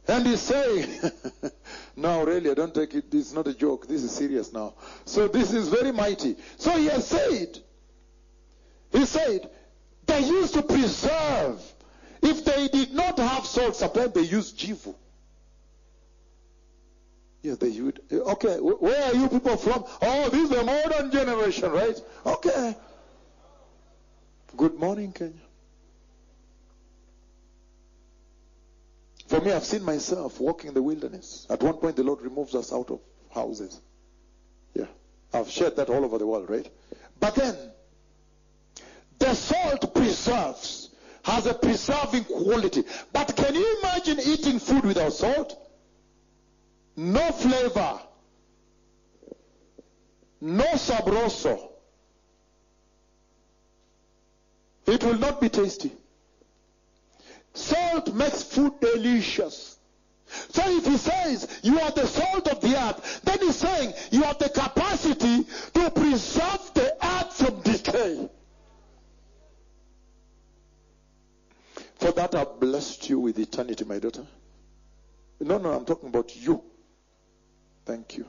And 0.08 0.26
he's 0.26 0.40
saying, 0.40 0.88
no, 1.96 2.24
really, 2.24 2.50
I 2.50 2.54
don't 2.54 2.74
take 2.74 2.94
it, 2.94 3.10
this 3.10 3.28
is 3.28 3.34
not 3.34 3.46
a 3.46 3.54
joke, 3.54 3.86
this 3.86 4.02
is 4.02 4.10
serious 4.10 4.52
now. 4.52 4.74
So 5.04 5.28
this 5.28 5.52
is 5.52 5.68
very 5.68 5.92
mighty. 5.92 6.36
So 6.56 6.76
he 6.76 6.86
has 6.86 7.06
said, 7.06 7.58
he 8.90 9.04
said, 9.04 9.50
they 10.06 10.20
used 10.20 10.54
to 10.54 10.62
preserve. 10.62 11.62
If 12.22 12.44
they 12.44 12.68
did 12.68 12.92
not 12.92 13.18
have 13.18 13.46
salt 13.46 13.76
supply, 13.76 14.08
they 14.08 14.22
used 14.22 14.58
jivu. 14.58 14.94
Yeah, 17.42 17.54
they 17.58 17.70
would. 17.80 18.00
Okay, 18.12 18.56
where 18.58 19.02
are 19.04 19.14
you 19.14 19.28
people 19.28 19.56
from? 19.56 19.84
Oh, 20.02 20.28
this 20.28 20.42
is 20.42 20.50
the 20.50 20.62
modern 20.62 21.10
generation, 21.10 21.70
right? 21.70 21.98
Okay. 22.26 22.76
Good 24.56 24.78
morning, 24.78 25.12
Kenya. 25.12 25.32
For 29.28 29.40
me, 29.40 29.52
I've 29.52 29.64
seen 29.64 29.84
myself 29.84 30.40
walking 30.40 30.68
in 30.68 30.74
the 30.74 30.82
wilderness. 30.82 31.46
At 31.48 31.62
one 31.62 31.74
point, 31.74 31.96
the 31.96 32.02
Lord 32.02 32.20
removes 32.20 32.54
us 32.54 32.72
out 32.72 32.90
of 32.90 33.00
houses. 33.32 33.80
Yeah. 34.74 34.86
I've 35.32 35.48
shared 35.48 35.76
that 35.76 35.88
all 35.88 36.04
over 36.04 36.18
the 36.18 36.26
world, 36.26 36.50
right? 36.50 36.68
But 37.20 37.36
then, 37.36 37.56
the 39.18 39.34
salt 39.34 39.94
preserves, 39.94 40.79
has 41.30 41.46
a 41.46 41.54
preserving 41.54 42.24
quality. 42.24 42.84
But 43.12 43.34
can 43.36 43.54
you 43.54 43.78
imagine 43.80 44.18
eating 44.20 44.58
food 44.58 44.84
without 44.84 45.12
salt? 45.12 45.56
No 46.96 47.30
flavor. 47.32 48.00
No 50.40 50.64
sabroso. 50.64 51.68
It 54.86 55.04
will 55.04 55.18
not 55.18 55.40
be 55.40 55.48
tasty. 55.48 55.92
Salt 57.54 58.12
makes 58.14 58.42
food 58.42 58.80
delicious. 58.80 59.76
So 60.50 60.62
if 60.66 60.86
he 60.86 60.96
says 60.96 61.60
you 61.62 61.78
are 61.80 61.90
the 61.90 62.06
salt 62.06 62.48
of 62.48 62.60
the 62.60 62.76
earth, 62.76 63.20
then 63.24 63.38
he's 63.40 63.56
saying 63.56 63.92
you 64.10 64.22
have 64.22 64.38
the 64.38 64.48
capacity 64.48 65.44
to 65.74 65.90
preserve 65.90 66.70
the 66.74 66.96
earth 67.04 67.32
from 67.34 67.60
decay. 67.62 68.28
For 72.00 72.12
that 72.12 72.34
I've 72.34 72.58
blessed 72.58 73.10
you 73.10 73.20
with 73.20 73.38
eternity, 73.38 73.84
my 73.84 73.98
daughter. 73.98 74.24
No, 75.38 75.58
no, 75.58 75.70
I'm 75.72 75.84
talking 75.84 76.08
about 76.08 76.34
you. 76.34 76.62
Thank 77.84 78.16
you. 78.16 78.24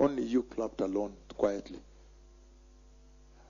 Only 0.00 0.22
you 0.22 0.42
clapped 0.44 0.80
alone 0.80 1.12
quietly. 1.36 1.78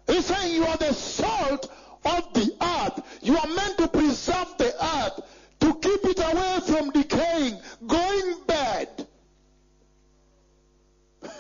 He's 0.09 0.27
saying 0.27 0.53
you 0.53 0.65
are 0.65 0.77
the 0.77 0.93
salt 0.93 1.71
of 2.05 2.35
the 2.35 2.53
earth. 2.61 3.19
You 3.23 3.37
are 3.37 3.47
meant 3.47 3.79
to 3.79 3.89
preserve 3.89 4.49
the 4.59 4.73
earth, 4.85 5.21
to 5.61 5.75
keep 5.75 6.05
it 6.05 6.19
away 6.19 6.59
from 6.67 6.91
decaying, 6.91 7.61
going 7.87 8.35
bad. 8.49 9.07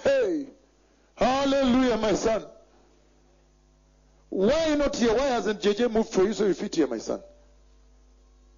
Hey, 0.05 0.47
hallelujah, 1.16 1.97
my 1.97 2.14
son. 2.14 2.45
Why 4.29 4.77
not 4.77 4.95
here? 4.95 5.12
Why 5.12 5.27
hasn't 5.27 5.61
JJ 5.61 5.90
moved 5.90 6.11
for 6.11 6.23
you 6.23 6.33
so 6.33 6.47
you 6.47 6.55
fit 6.55 6.77
here, 6.77 6.87
my 6.87 6.99
son? 6.99 7.21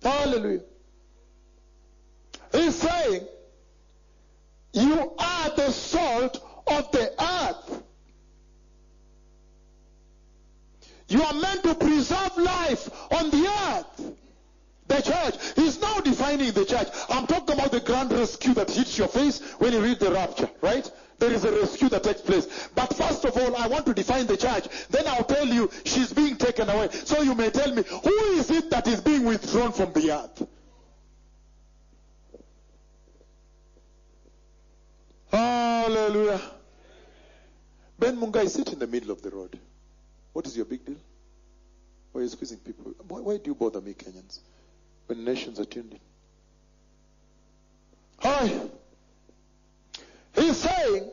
Hallelujah. 0.03 0.61
He's 2.53 2.77
saying, 2.77 3.27
you 4.73 5.13
are 5.19 5.51
the 5.57 5.71
salt 5.71 6.43
of 6.67 6.91
the 6.93 7.13
earth. 7.23 7.83
You 11.09 11.23
are 11.23 11.35
meant 11.35 11.63
to 11.63 11.75
preserve 11.75 12.37
life 12.37 12.91
on 13.13 13.31
the 13.31 13.49
earth. 13.71 14.13
The 14.89 15.03
church. 15.03 15.35
He's 15.57 15.81
now 15.81 16.01
defining 16.01 16.53
the 16.53 16.65
church. 16.65 16.89
I'm 17.11 17.27
talking 17.27 17.55
about 17.55 17.73
the 17.73 17.81
grand 17.81 18.13
rescue 18.13 18.55
that 18.55 18.71
hits 18.71 18.97
your 18.97 19.09
face 19.09 19.41
when 19.59 19.73
you 19.73 19.81
read 19.81 20.01
the 20.01 20.11
rapture, 20.11 20.49
right? 20.63 20.91
There 21.19 21.33
is 21.33 21.45
a 21.45 21.53
rescue 21.53 21.89
that 21.89 22.05
takes 22.05 22.21
place. 22.21 22.69
But 22.75 22.95
first 22.95 23.25
of 23.25 23.37
all, 23.37 23.57
I 23.57 23.67
want 23.67 23.87
to 23.87 23.95
define 23.95 24.27
the 24.27 24.37
church. 24.37 24.69
Then 24.89 25.07
I'll 25.09 25.25
tell 25.25 25.47
you 25.47 25.71
she's 25.85 26.13
being 26.13 26.37
taken 26.37 26.69
away. 26.69 26.91
So 26.91 27.23
you 27.23 27.35
may 27.35 27.51
tell 27.51 27.75
me, 27.75 27.83
who 27.83 28.15
is 28.33 28.51
it 28.51 28.71
that 28.71 28.87
is 28.87 29.01
being 29.01 29.25
withdrawn 29.25 29.73
from 29.73 29.93
the 29.93 30.13
earth? 30.13 30.47
Hallelujah. 35.31 36.41
Ben 37.99 38.17
Mungai, 38.17 38.49
sit 38.49 38.73
in 38.73 38.79
the 38.79 38.87
middle 38.87 39.11
of 39.11 39.21
the 39.21 39.31
road. 39.31 39.59
What 40.33 40.47
is 40.47 40.57
your 40.57 40.67
big 40.67 40.85
deal? 40.85 40.97
Why 42.13 42.21
are 42.21 42.25
you 42.25 42.31
squeezing 42.31 42.59
people? 42.59 42.95
Why, 43.09 43.21
why 43.21 43.37
do 43.39 43.43
you 43.47 43.55
bother 43.55 43.81
me, 43.81 43.93
Kenyans, 43.93 44.39
when 45.07 45.25
nations 45.25 45.59
are 45.59 45.65
tuned 45.65 45.93
in? 45.93 46.01
Hi. 48.21 48.61
He's 50.39 50.57
saying 50.57 51.11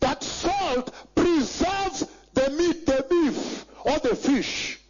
that 0.00 0.22
salt 0.22 0.92
preserves 1.14 2.04
the 2.34 2.50
meat, 2.50 2.86
the 2.86 3.06
beef, 3.08 3.64
or 3.84 3.98
the 4.00 4.14
fish. 4.16 4.80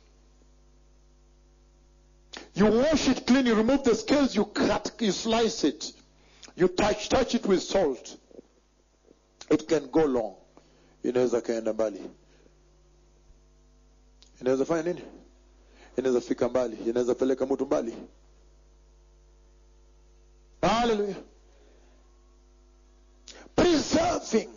You 2.54 2.66
wash 2.66 3.08
it 3.08 3.26
clean, 3.26 3.46
you 3.46 3.54
remove 3.54 3.82
the 3.84 3.94
scales, 3.94 4.34
you 4.34 4.44
cut, 4.44 4.92
you 5.00 5.12
slice 5.12 5.64
it. 5.64 5.92
You 6.56 6.68
touch, 6.68 7.08
touch 7.08 7.34
it 7.34 7.44
with 7.46 7.62
salt. 7.62 8.16
It 9.50 9.68
can 9.68 9.90
go 9.90 10.04
long. 10.04 10.34
Inaweza 11.04 11.40
kaenda 11.40 11.72
mbali. 11.72 12.00
Inaweza 14.40 14.64
fanya 14.64 14.82
nini? 14.82 15.02
Inaweza 15.96 16.20
fika 16.20 16.48
mbali. 16.48 16.76
Inaweza 16.86 17.14
peleka 17.14 17.46
mtu 17.46 17.66
mbali. 17.66 17.94
Hallelujah. 20.62 21.16
Preserving. 23.56 24.50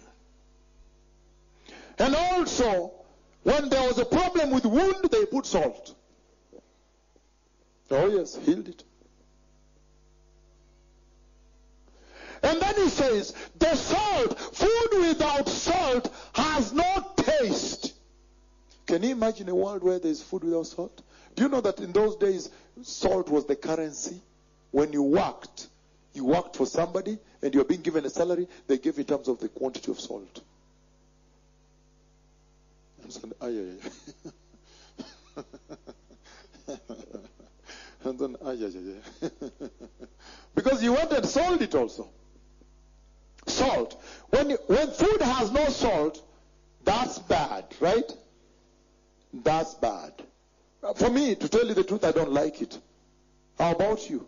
And 1.99 2.15
also, 2.15 2.91
when 3.43 3.69
there 3.69 3.87
was 3.87 3.97
a 3.97 4.05
problem 4.05 4.51
with 4.51 4.65
wound, 4.65 5.07
they 5.11 5.25
put 5.25 5.45
salt. 5.45 5.95
Oh, 7.89 8.07
yes, 8.07 8.35
healed 8.35 8.67
it. 8.67 8.83
And 12.43 12.61
then 12.61 12.75
he 12.75 12.89
says, 12.89 13.33
the 13.57 13.75
salt, 13.75 14.39
food 14.39 15.07
without 15.07 15.49
salt 15.49 16.13
has 16.33 16.71
no 16.73 17.13
taste. 17.17 17.93
Can 18.85 19.03
you 19.03 19.11
imagine 19.11 19.49
a 19.49 19.55
world 19.55 19.83
where 19.83 19.99
there's 19.99 20.21
food 20.21 20.43
without 20.43 20.67
salt? 20.67 21.01
Do 21.35 21.43
you 21.43 21.49
know 21.49 21.61
that 21.61 21.79
in 21.79 21.91
those 21.91 22.15
days, 22.15 22.49
salt 22.83 23.29
was 23.29 23.45
the 23.45 23.55
currency? 23.55 24.21
When 24.71 24.93
you 24.93 25.03
worked, 25.03 25.67
you 26.17 26.25
worked 26.25 26.55
for 26.55 26.65
somebody 26.65 27.17
and 27.41 27.53
you're 27.53 27.63
being 27.63 27.81
given 27.81 28.03
a 28.03 28.09
salary, 28.09 28.47
they 28.67 28.79
gave 28.79 28.97
in 28.97 29.05
terms 29.05 29.27
of 29.27 29.39
the 29.39 29.47
quantity 29.47 29.91
of 29.91 29.99
salt. 29.99 30.41
And 33.03 33.13
so, 33.13 33.29
ay, 33.39 33.47
ay, 33.47 33.75
ay. 35.37 36.75
and 38.03 38.19
then, 38.19 38.35
ay, 38.43 38.57
ay, 38.65 38.71
ay, 39.21 39.69
because 40.55 40.83
you 40.83 40.93
wanted 40.93 41.25
sold 41.25 41.61
it 41.61 41.75
also. 41.75 42.09
Salt. 43.45 44.03
When, 44.31 44.49
you, 44.49 44.57
when 44.65 44.89
food 44.89 45.21
has 45.21 45.51
no 45.51 45.69
salt, 45.69 46.21
that's 46.83 47.19
bad, 47.19 47.65
right? 47.79 48.11
That's 49.31 49.75
bad. 49.75 50.13
For 50.95 51.11
me, 51.11 51.35
to 51.35 51.47
tell 51.47 51.65
you 51.65 51.75
the 51.75 51.83
truth, 51.83 52.03
I 52.03 52.11
don't 52.11 52.31
like 52.31 52.61
it. 52.61 52.77
How 53.59 53.71
about 53.71 54.09
you? 54.09 54.27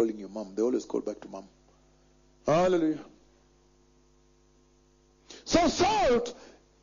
Calling 0.00 0.18
your 0.18 0.30
mom. 0.30 0.54
They 0.54 0.62
always 0.62 0.86
call 0.86 1.02
back 1.02 1.20
to 1.20 1.28
mom. 1.28 1.44
Hallelujah. 2.46 3.04
So 5.44 5.68
salt 5.68 6.34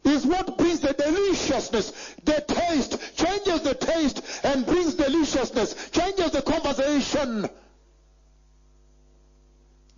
is 0.04 0.24
what 0.24 0.56
brings 0.60 0.82
the 0.82 0.94
deliciousness, 0.94 2.14
the 2.24 2.46
taste, 2.48 3.18
changes 3.18 3.62
the 3.62 3.74
taste 3.74 4.22
and 4.44 4.68
brings 4.68 4.94
deliciousness, 4.94 5.90
changes 5.90 6.30
the 6.30 6.44
conversation. 6.44 7.50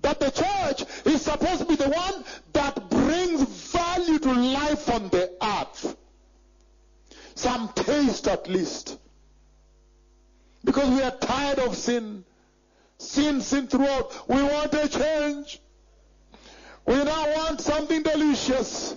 That 0.02 0.22
the 0.22 0.30
church 0.32 0.86
is 1.06 1.22
supposed 1.22 1.60
to 1.60 1.66
be 1.66 1.76
the 1.76 1.90
one 1.90 2.24
that 2.54 2.90
brings 2.90 3.44
value 3.74 4.20
to 4.20 4.32
life 4.32 4.90
on 4.90 5.10
the 5.10 5.30
earth. 5.42 5.98
Some 7.36 7.68
taste 7.76 8.30
at 8.30 8.48
least. 8.48 8.98
Because 10.64 10.90
we 10.90 11.02
are 11.02 11.12
tired 11.12 11.60
of 11.60 11.76
sin. 11.76 12.24
Sin, 13.00 13.40
sin 13.42 13.68
throughout. 13.68 14.28
We 14.28 14.44
want 14.44 14.74
a 14.74 14.88
change. 14.88 15.60
We 16.86 16.96
now 16.96 17.34
want 17.36 17.62
something 17.62 18.04
delicious. 18.04 18.96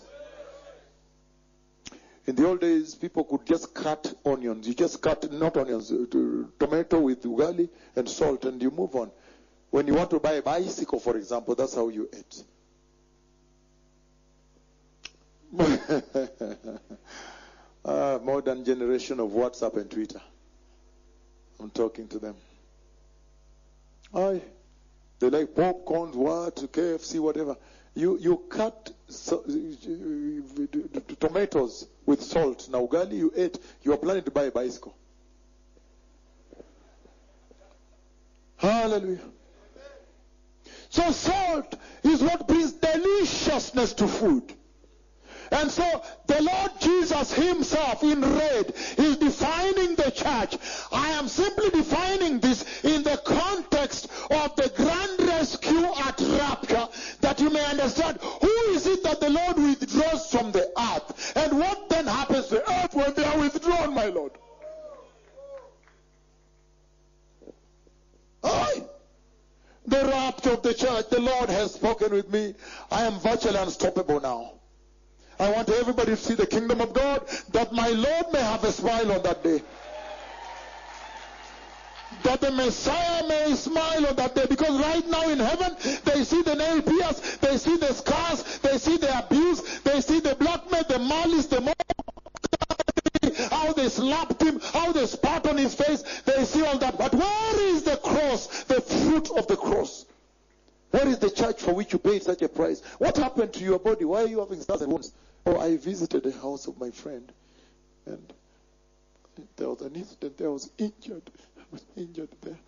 In 2.26 2.36
the 2.36 2.46
old 2.46 2.60
days, 2.60 2.94
people 2.94 3.24
could 3.24 3.46
just 3.46 3.72
cut 3.74 4.12
onions. 4.24 4.66
You 4.66 4.74
just 4.74 5.00
cut, 5.00 5.32
not 5.32 5.56
onions, 5.56 5.90
uh, 5.92 6.06
tomato 6.58 7.00
with 7.00 7.22
ugali 7.22 7.68
and 7.96 8.08
salt, 8.08 8.44
and 8.44 8.60
you 8.60 8.70
move 8.70 8.94
on. 8.96 9.10
When 9.70 9.86
you 9.86 9.94
want 9.94 10.10
to 10.10 10.20
buy 10.20 10.32
a 10.32 10.42
bicycle, 10.42 11.00
for 11.00 11.16
example, 11.16 11.54
that's 11.54 11.74
how 11.74 11.88
you 11.88 12.08
ate. 12.12 12.44
uh, 17.84 18.18
modern 18.24 18.64
generation 18.64 19.20
of 19.20 19.30
WhatsApp 19.30 19.76
and 19.76 19.90
Twitter. 19.90 20.20
I'm 21.60 21.70
talking 21.70 22.08
to 22.08 22.18
them. 22.18 22.34
Aye. 24.14 24.42
They 25.18 25.30
like 25.30 25.54
popcorns, 25.54 26.14
what, 26.14 26.56
KFC, 26.56 27.20
whatever. 27.20 27.56
You, 27.94 28.18
you 28.18 28.38
cut 28.48 28.90
so, 29.08 29.44
tomatoes 31.20 31.86
with 32.06 32.22
salt. 32.22 32.68
Now, 32.70 32.86
ugali 32.86 33.12
you 33.12 33.32
ate, 33.36 33.58
you 33.82 33.92
are 33.92 33.98
planning 33.98 34.24
to 34.24 34.30
buy 34.30 34.44
a 34.44 34.50
bicycle. 34.50 34.96
Hallelujah. 38.56 39.20
So 40.88 41.10
salt 41.10 41.74
is 42.02 42.22
what 42.22 42.48
brings 42.48 42.72
deliciousness 42.72 43.92
to 43.94 44.08
food. 44.08 44.52
And 45.50 45.70
so 45.70 46.02
the 46.26 46.42
Lord 46.42 46.70
Jesus 46.80 47.32
himself 47.32 48.02
in 48.02 48.20
red 48.22 48.72
is 48.96 49.18
defining 49.18 49.96
the 49.96 50.10
church. 50.10 50.56
I 50.90 51.10
am 51.10 51.28
simply 51.28 51.70
defining 51.70 52.40
this 52.40 52.64
in 52.84 53.02
the 53.02 53.18
context 53.18 53.71
of 54.34 54.56
the 54.56 54.70
grand 54.76 55.28
rescue 55.28 55.84
at 55.84 56.20
rapture 56.20 56.88
that 57.20 57.40
you 57.40 57.50
may 57.50 57.64
understand 57.64 58.18
who 58.20 58.50
is 58.70 58.86
it 58.86 59.02
that 59.04 59.20
the 59.20 59.30
Lord 59.30 59.56
withdraws 59.56 60.30
from 60.30 60.52
the 60.52 60.70
earth 60.78 61.36
and 61.36 61.58
what 61.58 61.88
then 61.88 62.06
happens 62.06 62.48
to 62.48 62.56
the 62.56 62.72
earth 62.72 62.94
when 62.94 63.14
they 63.14 63.24
are 63.24 63.38
withdrawn, 63.38 63.94
my 63.94 64.06
Lord. 64.06 64.32
Aye. 68.44 68.82
The 69.86 70.04
rapture 70.04 70.50
of 70.50 70.62
the 70.62 70.74
church, 70.74 71.10
the 71.10 71.20
Lord 71.20 71.50
has 71.50 71.74
spoken 71.74 72.12
with 72.12 72.30
me. 72.30 72.54
I 72.90 73.04
am 73.04 73.18
virtually 73.18 73.56
unstoppable 73.56 74.20
now. 74.20 74.52
I 75.38 75.50
want 75.50 75.68
everybody 75.70 76.12
to 76.12 76.16
see 76.16 76.34
the 76.34 76.46
kingdom 76.46 76.80
of 76.80 76.92
God 76.92 77.26
that 77.50 77.72
my 77.72 77.88
Lord 77.88 78.26
may 78.32 78.40
have 78.40 78.62
a 78.64 78.70
smile 78.70 79.10
on 79.10 79.22
that 79.22 79.42
day. 79.42 79.62
That 82.24 82.40
the 82.40 82.50
Messiah 82.50 83.26
may 83.26 83.54
smile 83.54 84.06
on 84.06 84.16
that 84.16 84.34
day. 84.34 84.46
Because 84.48 84.80
right 84.80 85.06
now 85.08 85.28
in 85.28 85.38
heaven, 85.38 85.76
they 86.04 86.24
see 86.24 86.42
the 86.42 86.54
nail 86.54 86.82
pierce, 86.82 87.36
they 87.38 87.56
see 87.56 87.76
the 87.76 87.92
scars, 87.92 88.58
they 88.58 88.78
see 88.78 88.96
the 88.96 89.18
abuse, 89.18 89.80
they 89.80 90.00
see 90.00 90.20
the 90.20 90.34
blackmail, 90.36 90.84
the 90.88 90.98
malice, 90.98 91.46
the 91.46 91.60
mockery, 91.60 93.48
how 93.50 93.72
they 93.72 93.88
slapped 93.88 94.42
him, 94.42 94.60
how 94.60 94.92
they 94.92 95.06
spat 95.06 95.46
on 95.46 95.56
his 95.56 95.74
face. 95.74 96.02
They 96.22 96.44
see 96.44 96.64
all 96.64 96.78
that. 96.78 96.98
But 96.98 97.14
where 97.14 97.60
is 97.60 97.82
the 97.82 97.96
cross, 97.96 98.64
the 98.64 98.80
fruit 98.80 99.30
of 99.36 99.46
the 99.46 99.56
cross? 99.56 100.06
Where 100.90 101.08
is 101.08 101.18
the 101.18 101.30
church 101.30 101.60
for 101.60 101.72
which 101.72 101.92
you 101.92 101.98
paid 101.98 102.22
such 102.22 102.42
a 102.42 102.48
price? 102.48 102.82
What 102.98 103.16
happened 103.16 103.54
to 103.54 103.64
your 103.64 103.78
body? 103.78 104.04
Why 104.04 104.22
are 104.24 104.26
you 104.26 104.40
having 104.40 104.62
and 104.68 104.92
wounds? 104.92 105.12
Oh, 105.46 105.58
I 105.58 105.76
visited 105.76 106.22
the 106.22 106.32
house 106.32 106.66
of 106.66 106.78
my 106.78 106.90
friend, 106.90 107.32
and 108.06 108.32
there 109.56 109.70
was 109.70 109.80
an 109.80 109.96
incident 109.96 110.36
there. 110.36 110.50
Was 110.50 110.70
injured. 110.78 111.30
Was 111.72 111.84
injured 111.96 112.28
there. 112.42 112.58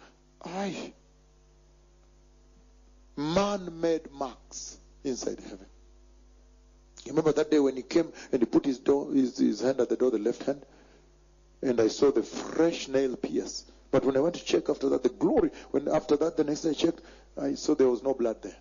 I 0.44 0.92
man-made 3.16 4.10
marks 4.12 4.78
inside 5.04 5.38
heaven. 5.40 5.66
You 7.04 7.12
remember 7.12 7.32
that 7.32 7.50
day 7.50 7.60
when 7.60 7.76
he 7.76 7.82
came 7.82 8.12
and 8.32 8.40
he 8.40 8.46
put 8.46 8.64
his 8.64 8.78
door, 8.78 9.12
his, 9.12 9.36
his 9.36 9.60
hand 9.60 9.80
at 9.80 9.90
the 9.90 9.96
door, 9.96 10.10
the 10.10 10.18
left 10.18 10.42
hand, 10.44 10.64
and 11.62 11.80
I 11.80 11.88
saw 11.88 12.10
the 12.10 12.22
fresh 12.22 12.88
nail 12.88 13.16
pierce. 13.16 13.66
But 13.90 14.04
when 14.04 14.16
I 14.16 14.20
went 14.20 14.34
to 14.36 14.44
check 14.44 14.68
after 14.68 14.88
that, 14.88 15.02
the 15.02 15.10
glory. 15.10 15.50
When 15.70 15.86
after 15.88 16.16
that, 16.16 16.36
the 16.36 16.44
next 16.44 16.62
day 16.62 16.70
I 16.70 16.72
checked, 16.72 17.00
I 17.40 17.54
saw 17.54 17.74
there 17.74 17.88
was 17.88 18.02
no 18.02 18.14
blood 18.14 18.42
there. 18.42 18.56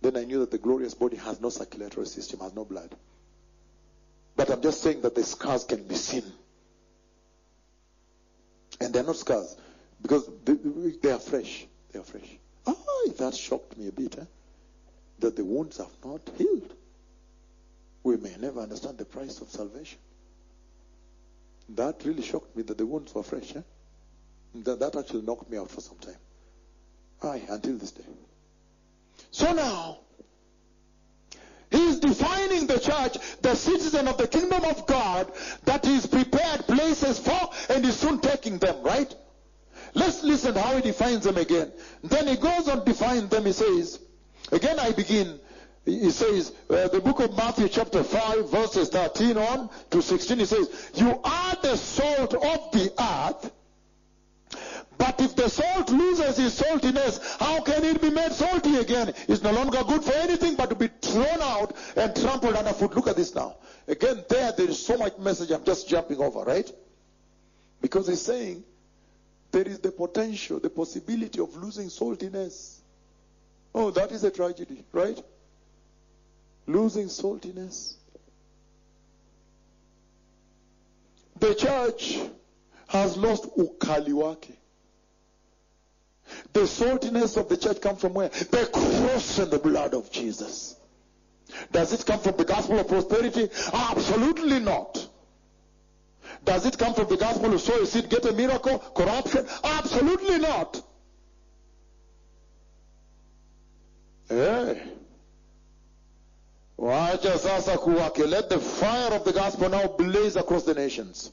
Then 0.00 0.16
I 0.16 0.24
knew 0.24 0.40
that 0.40 0.50
the 0.50 0.58
glorious 0.58 0.94
body 0.94 1.16
has 1.16 1.40
no 1.40 1.48
circulatory 1.48 2.06
system, 2.06 2.40
has 2.40 2.54
no 2.54 2.64
blood. 2.64 2.94
But 4.36 4.50
I'm 4.50 4.62
just 4.62 4.80
saying 4.80 5.02
that 5.02 5.14
the 5.14 5.24
scars 5.24 5.64
can 5.64 5.82
be 5.82 5.96
seen. 5.96 6.24
And 8.80 8.92
they're 8.92 9.04
not 9.04 9.16
scars 9.16 9.56
because 10.02 10.28
they, 10.44 11.10
are 11.10 11.18
fresh. 11.18 11.66
They 11.92 11.98
are 11.98 12.04
fresh. 12.04 12.38
Ah, 12.66 12.74
that 13.18 13.34
shocked 13.34 13.76
me 13.76 13.88
a 13.88 13.92
bit. 13.92 14.18
Eh? 14.18 14.24
That 15.20 15.36
the 15.36 15.44
wounds 15.44 15.78
have 15.78 15.92
not 16.04 16.20
healed. 16.36 16.74
We 18.02 18.16
may 18.18 18.36
never 18.38 18.60
understand 18.60 18.98
the 18.98 19.04
price 19.04 19.40
of 19.40 19.48
salvation. 19.50 19.98
That 21.70 22.02
really 22.04 22.22
shocked 22.22 22.54
me 22.56 22.62
that 22.64 22.78
the 22.78 22.86
wounds 22.86 23.14
were 23.14 23.22
fresh. 23.22 23.56
Eh? 23.56 23.62
That, 24.56 24.78
that 24.80 24.96
actually 24.96 25.22
knocked 25.22 25.50
me 25.50 25.58
out 25.58 25.70
for 25.70 25.80
some 25.80 25.98
time. 25.98 26.16
Aye, 27.22 27.42
until 27.48 27.76
this 27.78 27.92
day. 27.92 28.04
So 29.30 29.52
now, 29.52 29.98
he 31.70 31.88
is 31.88 31.98
defining 32.00 32.66
the 32.66 32.78
church, 32.78 33.18
the 33.42 33.54
citizen 33.54 34.08
of 34.08 34.18
the 34.18 34.28
kingdom 34.28 34.64
of 34.64 34.86
God, 34.86 35.32
that 35.64 35.84
he's 35.84 36.06
prepared 36.06 36.66
places 36.66 37.18
for 37.18 37.50
and 37.68 37.84
is 37.84 37.98
soon 37.98 38.20
taking 38.20 38.58
them, 38.58 38.82
right? 38.82 39.12
Let's 39.94 40.22
listen 40.22 40.54
how 40.54 40.76
he 40.76 40.82
defines 40.82 41.24
them 41.24 41.38
again. 41.38 41.72
Then 42.04 42.26
he 42.26 42.36
goes 42.36 42.68
on 42.68 42.84
define 42.84 43.28
them. 43.28 43.46
He 43.46 43.52
says, 43.52 43.98
again 44.52 44.78
I 44.78 44.92
begin. 44.92 45.40
He 45.84 46.10
says, 46.10 46.52
uh, 46.68 46.88
the 46.88 47.00
book 47.00 47.20
of 47.20 47.36
Matthew 47.36 47.68
chapter 47.68 48.02
5 48.02 48.50
verses 48.50 48.88
13 48.88 49.38
on 49.38 49.70
to 49.90 50.02
16, 50.02 50.38
he 50.38 50.44
says, 50.44 50.90
you 50.94 51.20
are 51.22 51.56
the 51.62 51.76
salt 51.76 52.34
of 52.34 52.72
the 52.72 52.92
earth, 52.98 53.52
But 54.98 55.20
if 55.20 55.36
the 55.36 55.48
salt 55.48 55.90
loses 55.90 56.38
its 56.38 56.60
saltiness, 56.60 57.20
how 57.38 57.60
can 57.60 57.84
it 57.84 58.00
be 58.00 58.10
made 58.10 58.32
salty 58.32 58.76
again? 58.76 59.12
It's 59.28 59.42
no 59.42 59.50
longer 59.50 59.82
good 59.84 60.02
for 60.02 60.14
anything 60.14 60.54
but 60.56 60.70
to 60.70 60.74
be 60.74 60.88
thrown 61.02 61.40
out 61.42 61.76
and 61.96 62.14
trampled 62.16 62.54
underfoot. 62.54 62.94
Look 62.96 63.08
at 63.08 63.16
this 63.16 63.34
now. 63.34 63.56
Again, 63.88 64.24
there, 64.28 64.52
there 64.52 64.68
is 64.68 64.84
so 64.84 64.96
much 64.96 65.18
message 65.18 65.50
I'm 65.50 65.64
just 65.64 65.88
jumping 65.88 66.18
over, 66.20 66.40
right? 66.40 66.70
Because 67.80 68.08
he's 68.08 68.22
saying 68.22 68.64
there 69.52 69.68
is 69.68 69.78
the 69.80 69.92
potential, 69.92 70.60
the 70.60 70.70
possibility 70.70 71.40
of 71.40 71.54
losing 71.56 71.88
saltiness. 71.88 72.78
Oh, 73.74 73.90
that 73.90 74.12
is 74.12 74.24
a 74.24 74.30
tragedy, 74.30 74.82
right? 74.92 75.22
Losing 76.66 77.06
saltiness. 77.06 77.94
The 81.38 81.54
church 81.54 82.18
has 82.88 83.16
lost 83.16 83.44
ukali 83.56 84.12
wake. 84.12 84.58
The 86.52 86.60
saltiness 86.60 87.36
of 87.36 87.48
the 87.48 87.56
church 87.56 87.80
come 87.80 87.96
from 87.96 88.14
where? 88.14 88.28
The 88.28 88.68
cross 88.72 89.38
and 89.38 89.50
the 89.50 89.58
blood 89.58 89.94
of 89.94 90.10
Jesus. 90.10 90.76
Does 91.72 91.92
it 91.92 92.04
come 92.06 92.20
from 92.20 92.36
the 92.36 92.44
gospel 92.44 92.78
of 92.78 92.88
prosperity? 92.88 93.48
Absolutely 93.72 94.60
not. 94.60 95.08
Does 96.44 96.66
it 96.66 96.78
come 96.78 96.94
from 96.94 97.08
the 97.08 97.16
gospel 97.16 97.52
of 97.54 97.60
sow 97.60 97.80
a 97.80 97.86
seed, 97.86 98.10
get 98.10 98.24
a 98.24 98.32
miracle, 98.32 98.78
corruption? 98.78 99.46
Absolutely 99.64 100.38
not. 100.38 100.82
Hey. 104.28 104.82
Wacha 106.78 107.38
sasa 107.38 107.76
kuwake. 107.78 108.28
Let 108.28 108.48
the 108.50 108.58
fire 108.58 109.12
of 109.12 109.24
the 109.24 109.32
gospel 109.32 109.68
now 109.68 109.86
blaze 109.86 110.36
across 110.36 110.64
the 110.64 110.74
nations. 110.74 111.30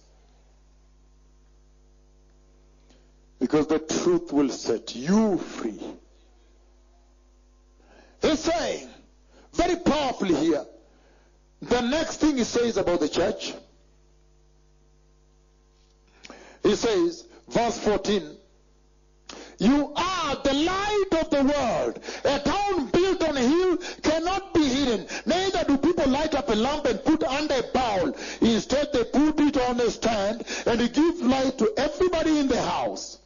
Because 3.44 3.68
the 3.68 3.80
truth 3.80 4.32
will 4.32 4.48
set 4.48 4.96
you 4.96 5.38
free. 5.38 5.78
He's 8.22 8.40
saying, 8.40 8.88
very 9.52 9.76
powerfully 9.76 10.36
here, 10.36 10.64
the 11.62 11.82
next 11.82 12.22
thing 12.22 12.38
he 12.38 12.46
says 12.46 12.78
about 12.78 13.02
the 13.02 13.10
church, 13.10 13.54
he 16.64 16.74
says, 16.74 17.28
verse 17.50 17.78
14, 17.80 18.38
you 19.58 19.92
are 19.94 20.36
the 20.42 20.54
light 20.54 21.22
of 21.22 21.30
the 21.30 21.44
world. 21.44 22.00
A 22.24 22.40
town 22.40 22.88
built 22.92 23.24
on 23.28 23.36
a 23.36 23.42
hill 23.42 23.78
cannot 24.04 24.54
be 24.54 24.64
hidden. 24.64 25.06
Neither 25.26 25.66
do 25.66 25.78
people 25.80 26.10
light 26.10 26.34
up 26.34 26.48
a 26.48 26.56
lamp 26.56 26.86
and 26.86 27.04
put 27.04 27.22
under 27.26 27.56
a 27.56 27.64
bowl. 27.74 28.16
Instead, 28.40 28.94
they 28.94 29.04
put 29.04 29.38
it 29.42 29.58
on 29.58 29.82
a 29.82 29.92
stand 29.92 30.46
and 30.66 30.80
it 30.80 30.94
gives 30.94 31.22
light 31.22 31.58
to 31.58 31.74
everybody 31.76 32.40
in 32.40 32.48
the 32.48 32.62
house. 32.62 33.20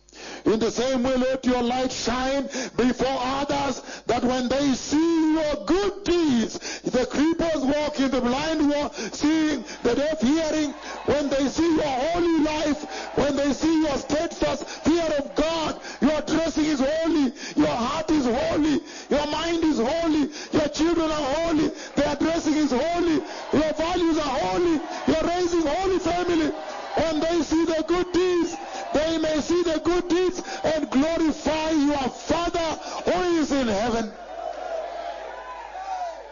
In 0.47 0.59
the 0.59 0.71
same 0.71 1.03
way, 1.03 1.17
let 1.17 1.45
your 1.45 1.61
light 1.61 1.91
shine 1.91 2.43
before 2.77 3.17
others, 3.19 3.81
that 4.05 4.23
when 4.23 4.47
they 4.47 4.73
see 4.75 5.33
your 5.33 5.65
good 5.65 6.05
deeds, 6.05 6.81
the 6.83 7.05
creepers 7.05 7.63
walking, 7.65 8.07
the 8.09 8.21
blind 8.21 8.69
walk, 8.69 8.93
seeing, 9.11 9.65
the 9.83 9.93
deaf 9.93 10.21
hearing, 10.21 10.71
when 11.05 11.29
they 11.29 11.49
see 11.49 11.75
your 11.75 11.83
holy 11.83 12.39
life, 12.39 12.81
when 13.17 13.35
they 13.35 13.51
see 13.51 13.81
your 13.81 13.97
steadfast 13.97 14.63
fear 14.85 15.03
of 15.19 15.35
God, 15.35 15.81
your 15.99 16.21
dressing 16.21 16.63
is 16.63 16.79
holy, 16.79 17.33
your 17.57 17.67
heart 17.67 18.09
is 18.09 18.25
holy, 18.25 18.79
your 19.09 19.27
mind 19.27 19.65
is 19.65 19.79
holy, 19.79 20.29
your 20.53 20.69
children 20.69 21.11
are 21.11 21.27
holy, 21.43 21.71
their 21.95 22.15
dressing 22.15 22.53
is 22.53 22.71
holy, 22.71 23.15
your 23.51 23.73
values 23.73 24.17
are 24.17 24.39
holy, 24.39 24.79
you're 25.07 25.27
raising 25.27 25.67
holy 25.67 25.99
family. 25.99 26.53
When 26.97 27.19
they 27.19 27.43
see 27.43 27.63
the 27.63 27.83
good 27.87 28.11
deeds, 28.11 28.57
they 28.91 29.19
may 29.19 29.39
see 29.39 29.61
the 29.61 29.79
good 29.83 30.07
deeds 30.07 30.41
and 30.63 30.89
glorify 30.89 31.69
your 31.69 32.09
Father 32.09 32.79
who 33.05 33.37
is 33.37 33.51
in 33.51 33.67
heaven. 33.67 34.11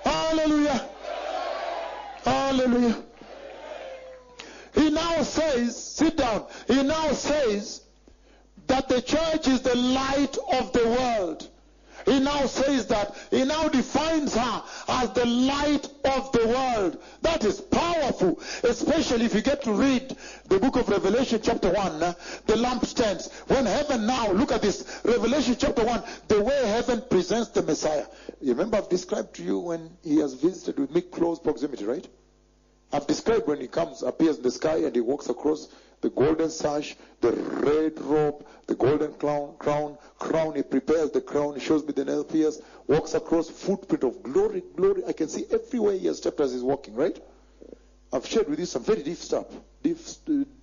Hallelujah. 0.03 0.89
Hallelujah. 2.65 3.03
He 4.73 4.89
now 4.89 5.21
says, 5.21 5.77
sit 5.77 6.17
down. 6.17 6.47
He 6.67 6.81
now 6.81 7.11
says 7.11 7.81
that 8.65 8.89
the 8.89 9.01
church 9.03 9.47
is 9.47 9.61
the 9.61 9.75
light 9.75 10.35
of 10.51 10.73
the 10.73 10.87
world. 10.87 11.47
He 12.05 12.19
now 12.19 12.45
says 12.45 12.87
that, 12.87 13.15
he 13.31 13.43
now 13.45 13.67
defines 13.67 14.35
her 14.35 14.63
as 14.87 15.11
the 15.11 15.25
light 15.25 15.87
of 16.05 16.31
the 16.31 16.47
world. 16.47 17.01
That 17.21 17.43
is 17.43 17.61
powerful, 17.61 18.39
especially 18.63 19.25
if 19.25 19.33
you 19.33 19.41
get 19.41 19.63
to 19.63 19.71
read 19.71 20.15
the 20.47 20.59
book 20.59 20.75
of 20.75 20.89
Revelation 20.89 21.39
chapter 21.41 21.71
1, 21.71 22.03
uh, 22.03 22.13
the 22.45 22.53
lampstands. 22.53 23.31
When 23.49 23.65
heaven 23.65 24.05
now, 24.05 24.31
look 24.31 24.51
at 24.51 24.61
this, 24.61 25.01
Revelation 25.03 25.55
chapter 25.57 25.83
1, 25.83 26.03
the 26.27 26.43
way 26.43 26.67
heaven 26.67 27.01
presents 27.09 27.49
the 27.49 27.63
Messiah. 27.63 28.05
You 28.39 28.51
remember 28.51 28.77
I've 28.77 28.89
described 28.89 29.35
to 29.35 29.43
you 29.43 29.59
when 29.59 29.89
he 30.03 30.19
has 30.19 30.33
visited 30.33 30.79
with 30.79 30.91
me 30.91 31.01
close 31.01 31.39
proximity, 31.39 31.85
right? 31.85 32.07
I've 32.91 33.07
described 33.07 33.47
when 33.47 33.59
he 33.59 33.67
comes, 33.67 34.03
appears 34.03 34.37
in 34.37 34.43
the 34.43 34.51
sky 34.51 34.77
and 34.77 34.95
he 34.95 35.01
walks 35.01 35.29
across 35.29 35.67
the 36.01 36.09
golden 36.09 36.49
sash, 36.49 36.95
the 37.21 37.31
red 37.31 37.99
robe, 38.01 38.45
the 38.67 38.75
golden 38.75 39.13
crown, 39.13 39.55
crown, 39.57 39.97
crown. 40.19 40.55
He 40.55 40.63
prepares 40.63 41.11
the 41.11 41.21
crown. 41.21 41.55
He 41.55 41.59
shows 41.59 41.83
me 41.85 41.93
the 41.93 42.05
nail 42.05 42.23
pierce, 42.23 42.61
walks 42.87 43.15
across, 43.15 43.49
footprint 43.49 44.03
of 44.03 44.21
glory, 44.21 44.63
glory. 44.75 45.03
I 45.07 45.13
can 45.13 45.27
see 45.29 45.45
everywhere 45.51 45.97
he 45.97 46.07
has 46.07 46.17
stepped 46.17 46.39
as 46.39 46.53
he's 46.53 46.61
walking, 46.61 46.95
right? 46.95 47.17
I've 48.13 48.25
shared 48.25 48.47
with 48.49 48.59
you 48.59 48.65
some 48.65 48.83
very 48.83 49.03
deep 49.03 49.17
stuff, 49.17 49.47
deep, 49.81 49.97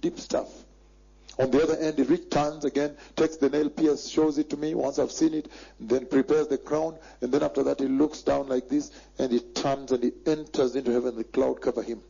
deep 0.00 0.18
stuff. 0.20 0.48
On 1.38 1.50
the 1.50 1.62
other 1.62 1.76
end, 1.76 1.98
he 1.98 2.04
returns 2.04 2.64
again, 2.64 2.96
takes 3.16 3.36
the 3.36 3.48
nail 3.48 3.68
pierce, 3.68 4.08
shows 4.08 4.38
it 4.38 4.50
to 4.50 4.56
me 4.56 4.74
once 4.74 4.98
I've 4.98 5.10
seen 5.10 5.34
it, 5.34 5.48
then 5.80 6.06
prepares 6.06 6.46
the 6.46 6.58
crown, 6.58 6.96
and 7.20 7.32
then 7.32 7.42
after 7.42 7.62
that 7.64 7.80
he 7.80 7.88
looks 7.88 8.22
down 8.22 8.48
like 8.48 8.68
this, 8.68 8.90
and 9.18 9.32
he 9.32 9.40
turns 9.40 9.92
and 9.92 10.04
he 10.04 10.12
enters 10.26 10.76
into 10.76 10.92
heaven. 10.92 11.16
The 11.16 11.24
cloud 11.24 11.60
cover 11.60 11.82
him. 11.82 12.02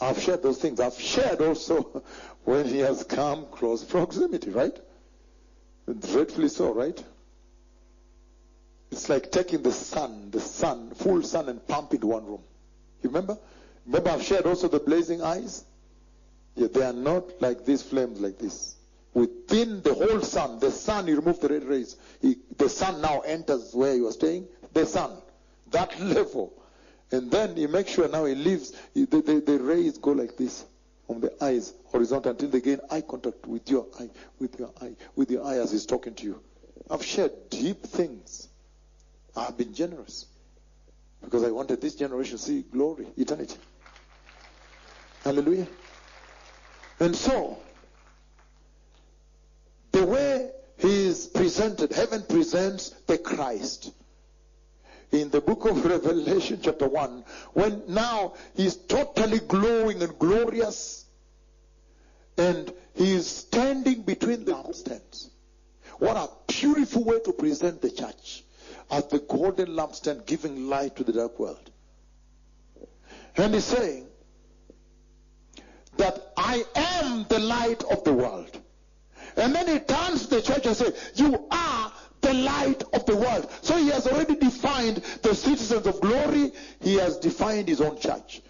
I've 0.00 0.20
shared 0.20 0.42
those 0.42 0.58
things. 0.58 0.80
I've 0.80 0.98
shared 1.00 1.40
also 1.40 2.02
when 2.44 2.66
he 2.66 2.78
has 2.78 3.04
come 3.04 3.46
close 3.46 3.84
proximity, 3.84 4.50
right? 4.50 4.76
Dreadfully 5.86 6.48
so, 6.48 6.72
right? 6.72 7.02
It's 8.90 9.08
like 9.08 9.30
taking 9.30 9.62
the 9.62 9.72
sun, 9.72 10.30
the 10.30 10.40
sun, 10.40 10.92
full 10.94 11.22
sun, 11.22 11.48
and 11.48 11.66
pump 11.66 11.92
into 11.92 12.06
one 12.06 12.26
room. 12.26 12.42
You 13.02 13.10
remember? 13.10 13.38
Remember, 13.86 14.10
I've 14.10 14.22
shared 14.22 14.46
also 14.46 14.68
the 14.68 14.80
blazing 14.80 15.22
eyes? 15.22 15.64
Yeah, 16.54 16.68
they 16.72 16.82
are 16.82 16.92
not 16.92 17.40
like 17.40 17.64
these 17.64 17.82
flames 17.82 18.20
like 18.20 18.38
this. 18.38 18.76
Within 19.14 19.82
the 19.82 19.94
whole 19.94 20.20
sun, 20.20 20.58
the 20.58 20.70
sun, 20.70 21.06
you 21.06 21.16
remove 21.16 21.40
the 21.40 21.48
red 21.48 21.64
rays. 21.64 21.96
He, 22.20 22.36
the 22.56 22.68
sun 22.68 23.00
now 23.00 23.20
enters 23.20 23.74
where 23.74 23.94
you 23.94 24.06
are 24.08 24.12
staying. 24.12 24.46
The 24.72 24.86
sun, 24.86 25.10
that 25.70 25.98
level. 26.00 26.52
And 27.10 27.30
then 27.30 27.56
you 27.56 27.68
make 27.68 27.88
sure 27.88 28.08
now 28.08 28.26
he 28.26 28.34
leaves, 28.34 28.72
the, 28.94 29.06
the, 29.06 29.42
the 29.44 29.58
rays 29.58 29.96
go 29.98 30.12
like 30.12 30.36
this 30.36 30.64
on 31.08 31.20
the 31.20 31.32
eyes, 31.42 31.72
horizontal, 31.86 32.32
until 32.32 32.50
they 32.50 32.60
gain 32.60 32.80
eye 32.90 33.00
contact 33.00 33.46
with 33.46 33.70
your 33.70 33.86
eye, 33.98 34.10
with 34.38 34.58
your 34.58 34.70
eye, 34.82 34.94
with 35.16 35.30
your 35.30 35.44
eye 35.44 35.56
as 35.56 35.72
he's 35.72 35.86
talking 35.86 36.14
to 36.14 36.24
you. 36.24 36.40
I've 36.90 37.04
shared 37.04 37.32
deep 37.48 37.82
things. 37.82 38.48
I've 39.34 39.56
been 39.56 39.72
generous. 39.72 40.26
Because 41.22 41.44
I 41.44 41.50
wanted 41.50 41.80
this 41.80 41.94
generation 41.94 42.36
to 42.36 42.42
see 42.42 42.62
glory, 42.62 43.06
eternity. 43.16 43.56
Hallelujah. 45.24 45.66
And 47.00 47.16
so, 47.16 47.58
the 49.92 50.04
way 50.04 50.50
he 50.76 51.06
is 51.06 51.26
presented, 51.26 51.92
heaven 51.92 52.22
presents 52.28 52.90
the 53.06 53.18
Christ 53.18 53.92
in 55.12 55.30
the 55.30 55.40
book 55.40 55.64
of 55.64 55.84
Revelation, 55.84 56.60
chapter 56.62 56.88
1, 56.88 57.24
when 57.54 57.82
now 57.88 58.34
he's 58.54 58.76
totally 58.76 59.40
glowing 59.40 60.02
and 60.02 60.18
glorious, 60.18 61.06
and 62.36 62.72
he 62.94 63.12
is 63.12 63.26
standing 63.26 64.02
between 64.02 64.44
the 64.44 64.52
lampstands. 64.52 65.30
What 65.98 66.16
a 66.16 66.28
beautiful 66.46 67.04
way 67.04 67.20
to 67.20 67.32
present 67.32 67.80
the 67.80 67.90
church 67.90 68.44
as 68.90 69.06
the 69.08 69.18
golden 69.18 69.68
lampstand 69.68 70.26
giving 70.26 70.68
light 70.68 70.96
to 70.96 71.04
the 71.04 71.12
dark 71.12 71.38
world. 71.38 71.70
And 73.36 73.54
he's 73.54 73.64
saying 73.64 74.06
that 75.96 76.32
I 76.36 76.64
am 76.74 77.26
the 77.28 77.38
light 77.38 77.82
of 77.84 78.04
the 78.04 78.12
world. 78.12 78.60
And 79.36 79.54
then 79.54 79.68
he 79.68 79.78
turns 79.78 80.26
to 80.26 80.36
the 80.36 80.42
church 80.42 80.66
and 80.66 80.76
says, 80.76 81.12
You 81.14 81.46
are 81.50 81.92
the 82.28 82.34
light 82.34 82.82
of 82.92 83.06
the 83.06 83.16
world. 83.16 83.50
So 83.62 83.76
he 83.76 83.88
has 83.88 84.06
already 84.06 84.36
defined 84.36 84.96
the 85.22 85.34
citizens 85.34 85.86
of 85.86 86.00
glory. 86.00 86.52
He 86.80 86.94
has 86.96 87.16
defined 87.18 87.68
his 87.68 87.80
own 87.80 87.98
church. 87.98 88.42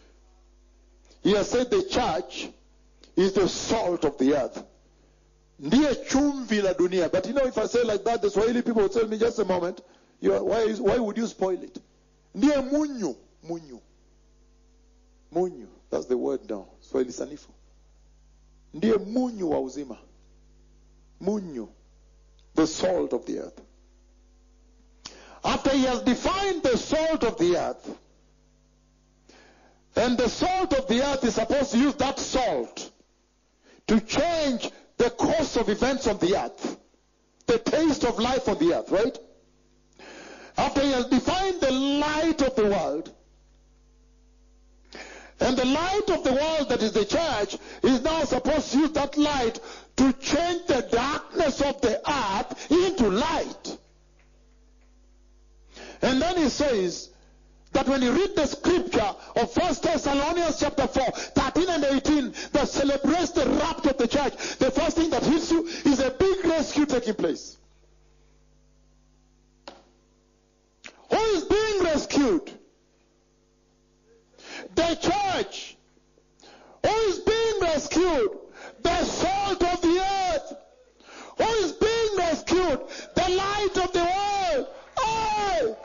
He 1.22 1.32
has 1.32 1.48
said 1.50 1.70
the 1.70 1.84
church 1.84 2.48
is 3.16 3.32
the 3.34 3.48
salt 3.48 4.04
of 4.04 4.18
the 4.18 4.34
earth. 4.34 4.64
But 5.60 7.26
you 7.26 7.32
know, 7.32 7.46
if 7.46 7.58
I 7.58 7.66
say 7.66 7.82
like 7.84 8.04
that, 8.04 8.22
the 8.22 8.30
Swahili 8.30 8.62
people 8.62 8.82
will 8.82 8.88
tell 8.88 9.06
me, 9.06 9.18
just 9.18 9.38
a 9.38 9.44
moment, 9.44 9.80
are, 10.24 10.42
why, 10.44 10.60
is, 10.60 10.80
why 10.80 10.98
would 10.98 11.16
you 11.16 11.26
spoil 11.26 11.62
it? 11.62 11.78
Munyu. 12.36 13.16
Munyu. 13.48 13.80
Munyu. 15.34 15.66
That's 15.90 16.06
the 16.06 16.16
word 16.16 16.48
now. 16.48 16.66
Swahili 16.80 17.12
sanifu. 17.12 17.48
Ndiye 18.74 18.96
munyu 18.96 19.50
wa 19.50 19.60
uzima. 19.60 19.98
Munyu, 21.20 21.68
the 22.58 22.66
salt 22.66 23.12
of 23.12 23.24
the 23.24 23.38
earth. 23.38 23.60
After 25.44 25.70
he 25.70 25.84
has 25.84 26.02
defined 26.02 26.64
the 26.64 26.76
salt 26.76 27.22
of 27.22 27.38
the 27.38 27.56
earth, 27.56 27.96
and 29.94 30.18
the 30.18 30.28
salt 30.28 30.74
of 30.74 30.88
the 30.88 31.02
earth 31.02 31.24
is 31.24 31.36
supposed 31.36 31.70
to 31.70 31.78
use 31.78 31.94
that 31.94 32.18
salt 32.18 32.90
to 33.86 34.00
change 34.00 34.70
the 34.96 35.10
course 35.10 35.56
of 35.56 35.68
events 35.68 36.08
on 36.08 36.18
the 36.18 36.36
earth, 36.36 36.76
the 37.46 37.58
taste 37.58 38.04
of 38.04 38.18
life 38.18 38.48
on 38.48 38.58
the 38.58 38.74
earth, 38.74 38.90
right? 38.90 39.16
After 40.56 40.80
he 40.80 40.90
has 40.90 41.06
defined 41.06 41.60
the 41.60 41.70
light 41.70 42.42
of 42.42 42.56
the 42.56 42.64
world, 42.64 43.12
and 45.40 45.56
the 45.56 45.64
light 45.64 46.10
of 46.10 46.24
the 46.24 46.32
world 46.32 46.68
that 46.70 46.82
is 46.82 46.90
the 46.90 47.04
church 47.04 47.56
is 47.84 48.02
now 48.02 48.24
supposed 48.24 48.72
to 48.72 48.78
use 48.78 48.90
that 48.90 49.16
light 49.16 49.60
to 49.98 50.12
change 50.14 50.66
the 50.66 50.86
darkness 50.92 51.60
of 51.60 51.80
the 51.80 52.00
earth 52.08 52.70
into 52.70 53.10
light. 53.10 53.78
And 56.00 56.22
then 56.22 56.36
he 56.36 56.48
says 56.48 57.10
that 57.72 57.88
when 57.88 58.02
you 58.02 58.12
read 58.12 58.36
the 58.36 58.46
scripture 58.46 59.10
of 59.34 59.56
1 59.56 59.74
Thessalonians 59.82 60.60
chapter 60.60 60.86
4, 60.86 61.04
13 61.04 61.68
and 61.68 61.84
18, 61.84 62.34
that 62.52 62.68
celebrates 62.68 63.32
the 63.32 63.46
rapture 63.46 63.90
of 63.90 63.98
the 63.98 64.06
church, 64.06 64.34
the 64.58 64.70
first 64.70 64.96
thing 64.96 65.10
that 65.10 65.24
hits 65.24 65.50
you 65.50 65.66
is 65.66 65.98
a 65.98 66.10
big 66.10 66.44
rescue 66.44 66.86
taking 66.86 67.14
place. 67.14 67.56
Who 71.10 71.16
is 71.16 71.44
being 71.44 71.82
rescued? 71.82 72.52
The 74.76 74.94
church. 74.94 75.76
Who 76.84 76.92
is 76.92 77.18
being 77.18 77.60
rescued? 77.62 78.47
The 78.82 79.04
salt 79.04 79.62
of 79.62 79.80
the 79.80 80.00
earth. 80.00 80.56
Who 81.38 81.44
is 81.64 81.72
being 81.72 82.16
rescued? 82.16 82.80
The 83.14 83.28
light 83.30 83.76
of 83.76 83.92
the 83.92 84.04
world. 84.04 84.66
Oh! 84.98 85.76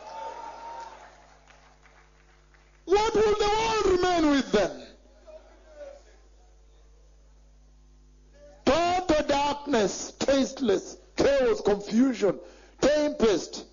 What 2.86 3.14
will 3.16 3.36
the 3.36 3.50
world 3.60 4.02
remain 4.02 4.32
with 4.32 4.52
then? 4.52 4.88
Total 8.66 9.28
darkness, 9.28 10.14
tasteless, 10.20 10.98
chaos, 11.16 11.62
confusion, 11.62 12.40
tempest. 12.82 13.66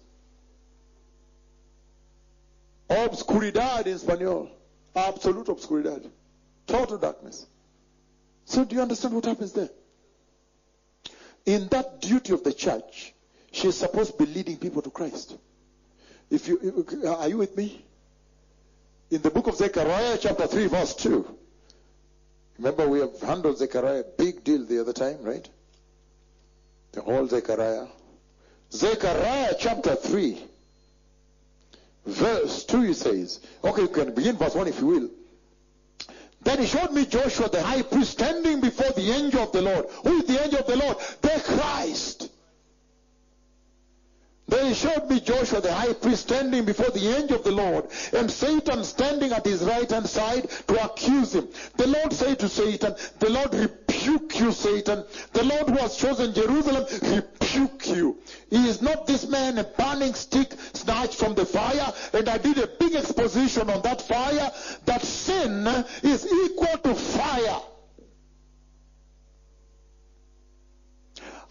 Obscuridad 2.89 3.87
in 3.87 3.99
Spanish. 3.99 4.49
Absolute 4.95 5.47
obscuridad. 5.47 6.11
Total 6.67 6.99
darkness. 6.99 7.47
So 8.51 8.65
do 8.65 8.75
you 8.75 8.83
understand 8.83 9.15
what 9.15 9.27
happens 9.27 9.53
there? 9.53 9.71
In 11.47 11.69
that 11.69 12.01
duty 12.01 12.33
of 12.33 12.43
the 12.43 12.53
church, 12.53 13.15
she 13.53 13.69
is 13.69 13.79
supposed 13.79 14.19
to 14.19 14.27
be 14.27 14.33
leading 14.33 14.57
people 14.57 14.83
to 14.83 14.91
Christ. 14.91 15.37
If 16.31 16.49
you 16.49 16.85
are 17.07 17.29
you 17.29 17.37
with 17.37 17.57
me? 17.57 17.85
In 19.13 19.23
the 19.23 19.31
book 19.31 19.47
of 19.47 19.55
Zechariah, 19.55 20.19
chapter 20.21 20.49
3, 20.49 20.67
verse 20.67 20.97
2. 20.97 21.39
Remember, 22.59 22.89
we 22.89 22.99
have 22.99 23.21
handled 23.21 23.59
Zechariah, 23.59 24.03
big 24.19 24.43
deal 24.43 24.65
the 24.67 24.81
other 24.81 24.93
time, 24.93 25.23
right? 25.23 25.49
The 26.91 27.03
whole 27.03 27.29
Zechariah. 27.29 27.87
Zechariah 28.73 29.55
chapter 29.61 29.95
3, 29.95 30.43
verse 32.05 32.65
2, 32.65 32.81
he 32.81 32.95
says. 32.95 33.39
Okay, 33.63 33.83
you 33.83 33.89
can 33.89 34.13
begin 34.13 34.37
verse 34.37 34.57
1 34.57 34.67
if 34.67 34.81
you 34.81 34.87
will. 34.87 35.11
Then 36.43 36.59
he 36.59 36.67
showed 36.67 36.93
me 36.93 37.05
Joshua 37.05 37.51
the 37.51 37.63
high 37.63 37.83
priest 37.83 38.13
standing 38.13 38.61
before 38.61 38.91
the 38.93 39.11
angel 39.13 39.43
of 39.43 39.53
the 39.53 39.63
Lord. 39.63 39.87
Who 40.05 40.19
is 40.19 40.25
the 40.25 40.43
angel 40.43 40.61
of 40.61 40.67
the 40.67 40.77
Lord? 40.77 40.97
The 41.21 41.43
Christ. 41.45 42.31
Then 44.49 44.67
he 44.67 44.75
showed 44.75 45.09
me 45.09 45.21
Joshua 45.21 45.61
the 45.61 45.73
high 45.73 45.93
priest 45.93 46.23
standing 46.23 46.65
before 46.65 46.91
the 46.91 47.17
angel 47.17 47.37
of 47.37 47.45
the 47.45 47.53
Lord, 47.53 47.85
and 48.13 48.29
Satan 48.29 48.83
standing 48.83 49.31
at 49.31 49.47
his 49.47 49.63
right 49.63 49.89
hand 49.89 50.09
side 50.09 50.51
to 50.67 50.85
accuse 50.85 51.35
him. 51.35 51.49
The 51.77 51.87
Lord 51.87 52.13
said 52.13 52.41
to 52.41 52.49
Satan, 52.49 52.97
The 53.21 53.31
Lord 53.31 53.55
you, 54.07 54.53
Satan. 54.53 55.05
The 55.33 55.45
Lord 55.45 55.71
who 55.71 55.77
has 55.77 55.97
chosen 55.97 56.35
Jerusalem 56.35 56.87
rebuke 57.03 57.87
you. 57.89 58.19
He 58.51 58.69
is 58.69 58.83
not 58.83 59.07
this 59.07 59.29
man 59.29 59.59
a 59.59 59.65
burning 59.65 60.15
stick 60.15 60.53
snatched 60.73 61.15
from 61.15 61.35
the 61.35 61.47
fire? 61.47 61.93
And 62.13 62.29
I 62.29 62.39
did 62.39 62.59
a 62.59 62.67
big 62.67 62.95
exposition 62.95 63.71
on 63.71 63.83
that 63.83 64.03
fire, 64.03 64.51
that 64.87 65.03
sin 65.03 65.67
is 66.03 66.27
equal 66.27 66.79
to 66.79 66.95
fire. 66.95 67.61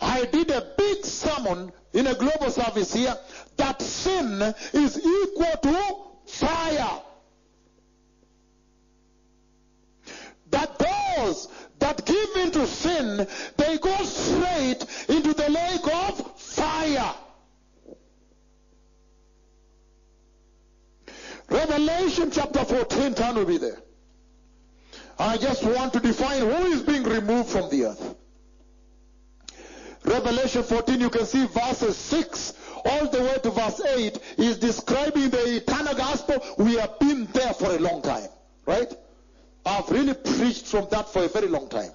I 0.02 0.26
did 0.26 0.50
a 0.50 0.66
big 0.78 1.04
sermon 1.04 1.72
in 1.94 2.08
a 2.08 2.14
global 2.14 2.50
service 2.50 2.94
here 2.94 3.16
that 3.58 3.82
sin 3.82 4.42
is 4.74 4.98
equal 4.98 5.58
to 5.64 6.08
fire. 6.26 7.02
That 10.52 10.80
those 10.80 11.48
that 11.80 12.06
give 12.06 12.36
into 12.38 12.66
sin, 12.68 13.28
they 13.58 13.78
go 13.78 13.96
straight 14.04 14.86
into 15.08 15.34
the 15.34 15.50
lake 15.50 15.88
of 15.94 16.40
fire. 16.40 17.14
Revelation 21.50 22.30
chapter 22.32 22.64
14, 22.64 23.16
turn 23.16 23.36
will 23.36 23.46
be 23.46 23.58
there. 23.58 23.82
I 25.18 25.38
just 25.38 25.64
want 25.64 25.94
to 25.94 26.00
define 26.00 26.42
who 26.42 26.72
is 26.72 26.82
being 26.84 27.04
removed 27.04 27.50
from 27.50 27.70
the 27.70 27.86
earth. 27.86 28.16
Revelation 30.06 30.64
14, 30.64 31.02
you 31.02 31.10
can 31.10 31.26
see 31.26 31.46
verses 31.48 31.98
6 31.98 32.54
all 32.86 33.10
the 33.10 33.20
way 33.20 33.36
to 33.44 33.52
verse 33.52 33.82
8 33.82 34.18
is 34.38 34.58
describing 34.58 35.30
the 35.30 35.58
eternal 35.58 35.94
gospel. 35.96 36.42
We 36.58 36.76
have 36.76 37.00
been 37.00 37.26
there 37.34 37.54
for 37.54 37.72
a 37.72 37.80
long 37.80 38.02
time, 38.02 38.30
right? 38.66 38.92
I've 39.66 39.90
really 39.90 40.14
preached 40.14 40.66
from 40.66 40.88
that 40.92 41.12
for 41.12 41.24
a 41.24 41.28
very 41.28 41.48
long 41.48 41.68
time. 41.70 41.92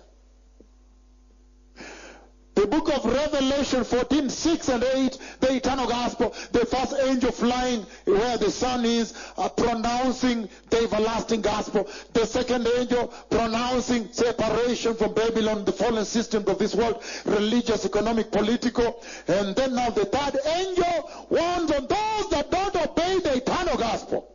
The 2.55 2.69
book 2.69 2.89
of 2.97 3.05
Revelation 3.05 3.83
14, 3.83 4.31
6 4.31 4.69
and 4.69 4.85
8, 4.85 5.19
the 5.41 5.57
eternal 5.57 5.89
gospel, 5.89 6.33
the 6.53 6.65
first 6.65 6.95
angel 7.03 7.33
flying 7.33 7.85
where 8.05 8.39
the 8.39 8.51
sun 8.51 8.85
is, 8.85 9.13
uh, 9.37 9.49
pronouncing 9.49 10.49
the 10.71 10.85
everlasting 10.85 11.41
gospel. 11.43 11.89
The 12.13 12.25
second 12.25 12.69
angel 12.79 13.09
pronouncing 13.29 14.13
separation 14.13 14.95
from 14.95 15.15
Babylon, 15.15 15.65
the 15.65 15.73
fallen 15.73 16.05
system 16.05 16.45
of 16.47 16.59
this 16.59 16.77
world, 16.77 17.03
religious, 17.25 17.85
economic, 17.85 18.31
political. 18.31 19.03
And 19.27 19.57
then 19.57 19.75
now 19.75 19.91
the 19.91 20.05
third 20.05 20.39
angel 20.47 21.27
warns 21.31 21.73
on 21.73 21.89
those 21.89 22.31
that 22.31 22.51
don't 22.51 22.77
obey 22.77 23.19
the 23.19 23.37
eternal 23.39 23.77
gospel. 23.77 24.33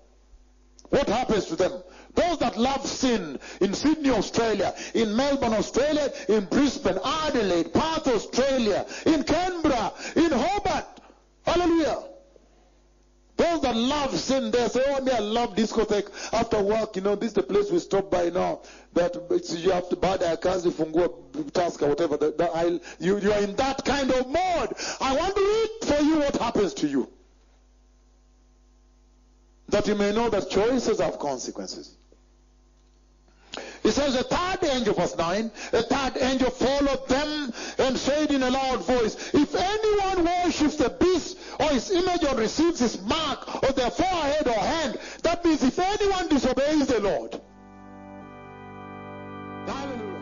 What 0.89 1.07
happens 1.07 1.45
to 1.45 1.55
them? 1.55 1.71
Those 2.16 2.39
that 2.39 2.57
love 2.57 2.86
sin 2.86 3.39
in 3.62 3.74
Sydney, 3.74 4.10
Australia, 4.10 4.74
in 4.93 5.16
Melbourne, 5.16 5.53
Australia, 5.53 6.12
in 6.28 6.45
Brisbane, 6.45 6.99
Adelaide, 7.03 7.74
Perth, 7.74 8.07
Australia, 8.07 8.86
in 9.05 9.24
Canberra, 9.24 9.93
in 10.16 10.32
Hobart. 10.32 10.86
Hallelujah. 11.45 12.03
Those 13.39 13.62
that 13.62 13.76
love 13.76 14.20
sin, 14.20 14.51
they 14.51 14.68
say, 14.68 14.84
oh, 14.86 15.01
me, 15.01 15.14
I 15.14 15.20
love 15.20 15.55
discotheque. 15.55 16.10
After 16.34 16.62
work, 16.62 16.97
you 16.97 17.01
know, 17.01 17.16
this 17.16 17.30
is 17.30 17.36
the 17.36 17.43
place 17.43 17.72
we 17.72 17.80
stop 17.80 18.12
by 18.12 18.30
now. 18.30 18.60
That 18.93 19.16
it's, 19.30 19.55
you 19.55 19.72
have 19.72 19.88
to 19.89 19.95
buy 19.95 20.18
the 20.18 20.36
kazi 20.36 20.70
fungua 20.70 21.53
task 21.53 21.82
or 21.82 21.88
whatever. 21.88 22.18
The, 22.18 22.32
the, 22.32 22.51
I, 22.53 22.82
you, 22.99 23.18
you 23.18 23.32
are 23.32 23.39
in 23.39 23.55
that 23.55 23.86
kind 23.86 24.12
of 24.12 24.28
mode. 24.28 24.74
I 24.99 25.16
want 25.16 25.36
to 25.38 25.41
read 25.41 25.88
for 25.88 26.03
you 26.03 26.20
what 26.20 26.36
happens 26.36 26.74
to 26.76 26.88
you. 26.88 27.10
That 29.70 29.88
you 29.88 29.95
may 29.95 30.12
know 30.14 30.30
that 30.30 30.49
choices 30.49 30.99
have 30.99 31.18
consequences. 31.18 31.95
He 33.89 33.95
says, 33.95 34.13
The 34.13 34.23
third 34.23 34.69
angel, 34.69 34.93
verse 34.93 35.17
9, 35.17 35.49
the 35.71 35.81
third 35.81 36.21
angel 36.21 36.51
followed 36.51 37.07
them 37.07 37.51
and 37.79 37.97
said 37.97 38.29
in 38.29 38.43
a 38.43 38.51
loud 38.51 38.85
voice, 38.85 39.33
If 39.33 39.55
anyone 39.55 40.25
worships 40.25 40.75
the 40.75 40.91
beast 40.91 41.39
or 41.59 41.69
his 41.69 41.89
image 41.89 42.23
or 42.23 42.35
receives 42.35 42.81
his 42.81 43.01
mark 43.01 43.63
on 43.63 43.73
their 43.73 43.89
forehead 43.89 44.47
or 44.47 44.53
hand, 44.53 44.99
that 45.23 45.43
means 45.43 45.63
if 45.63 45.79
anyone 45.79 46.27
disobeys 46.27 46.85
the 46.85 46.99
Lord. 46.99 47.41
Hallelujah. 49.65 50.18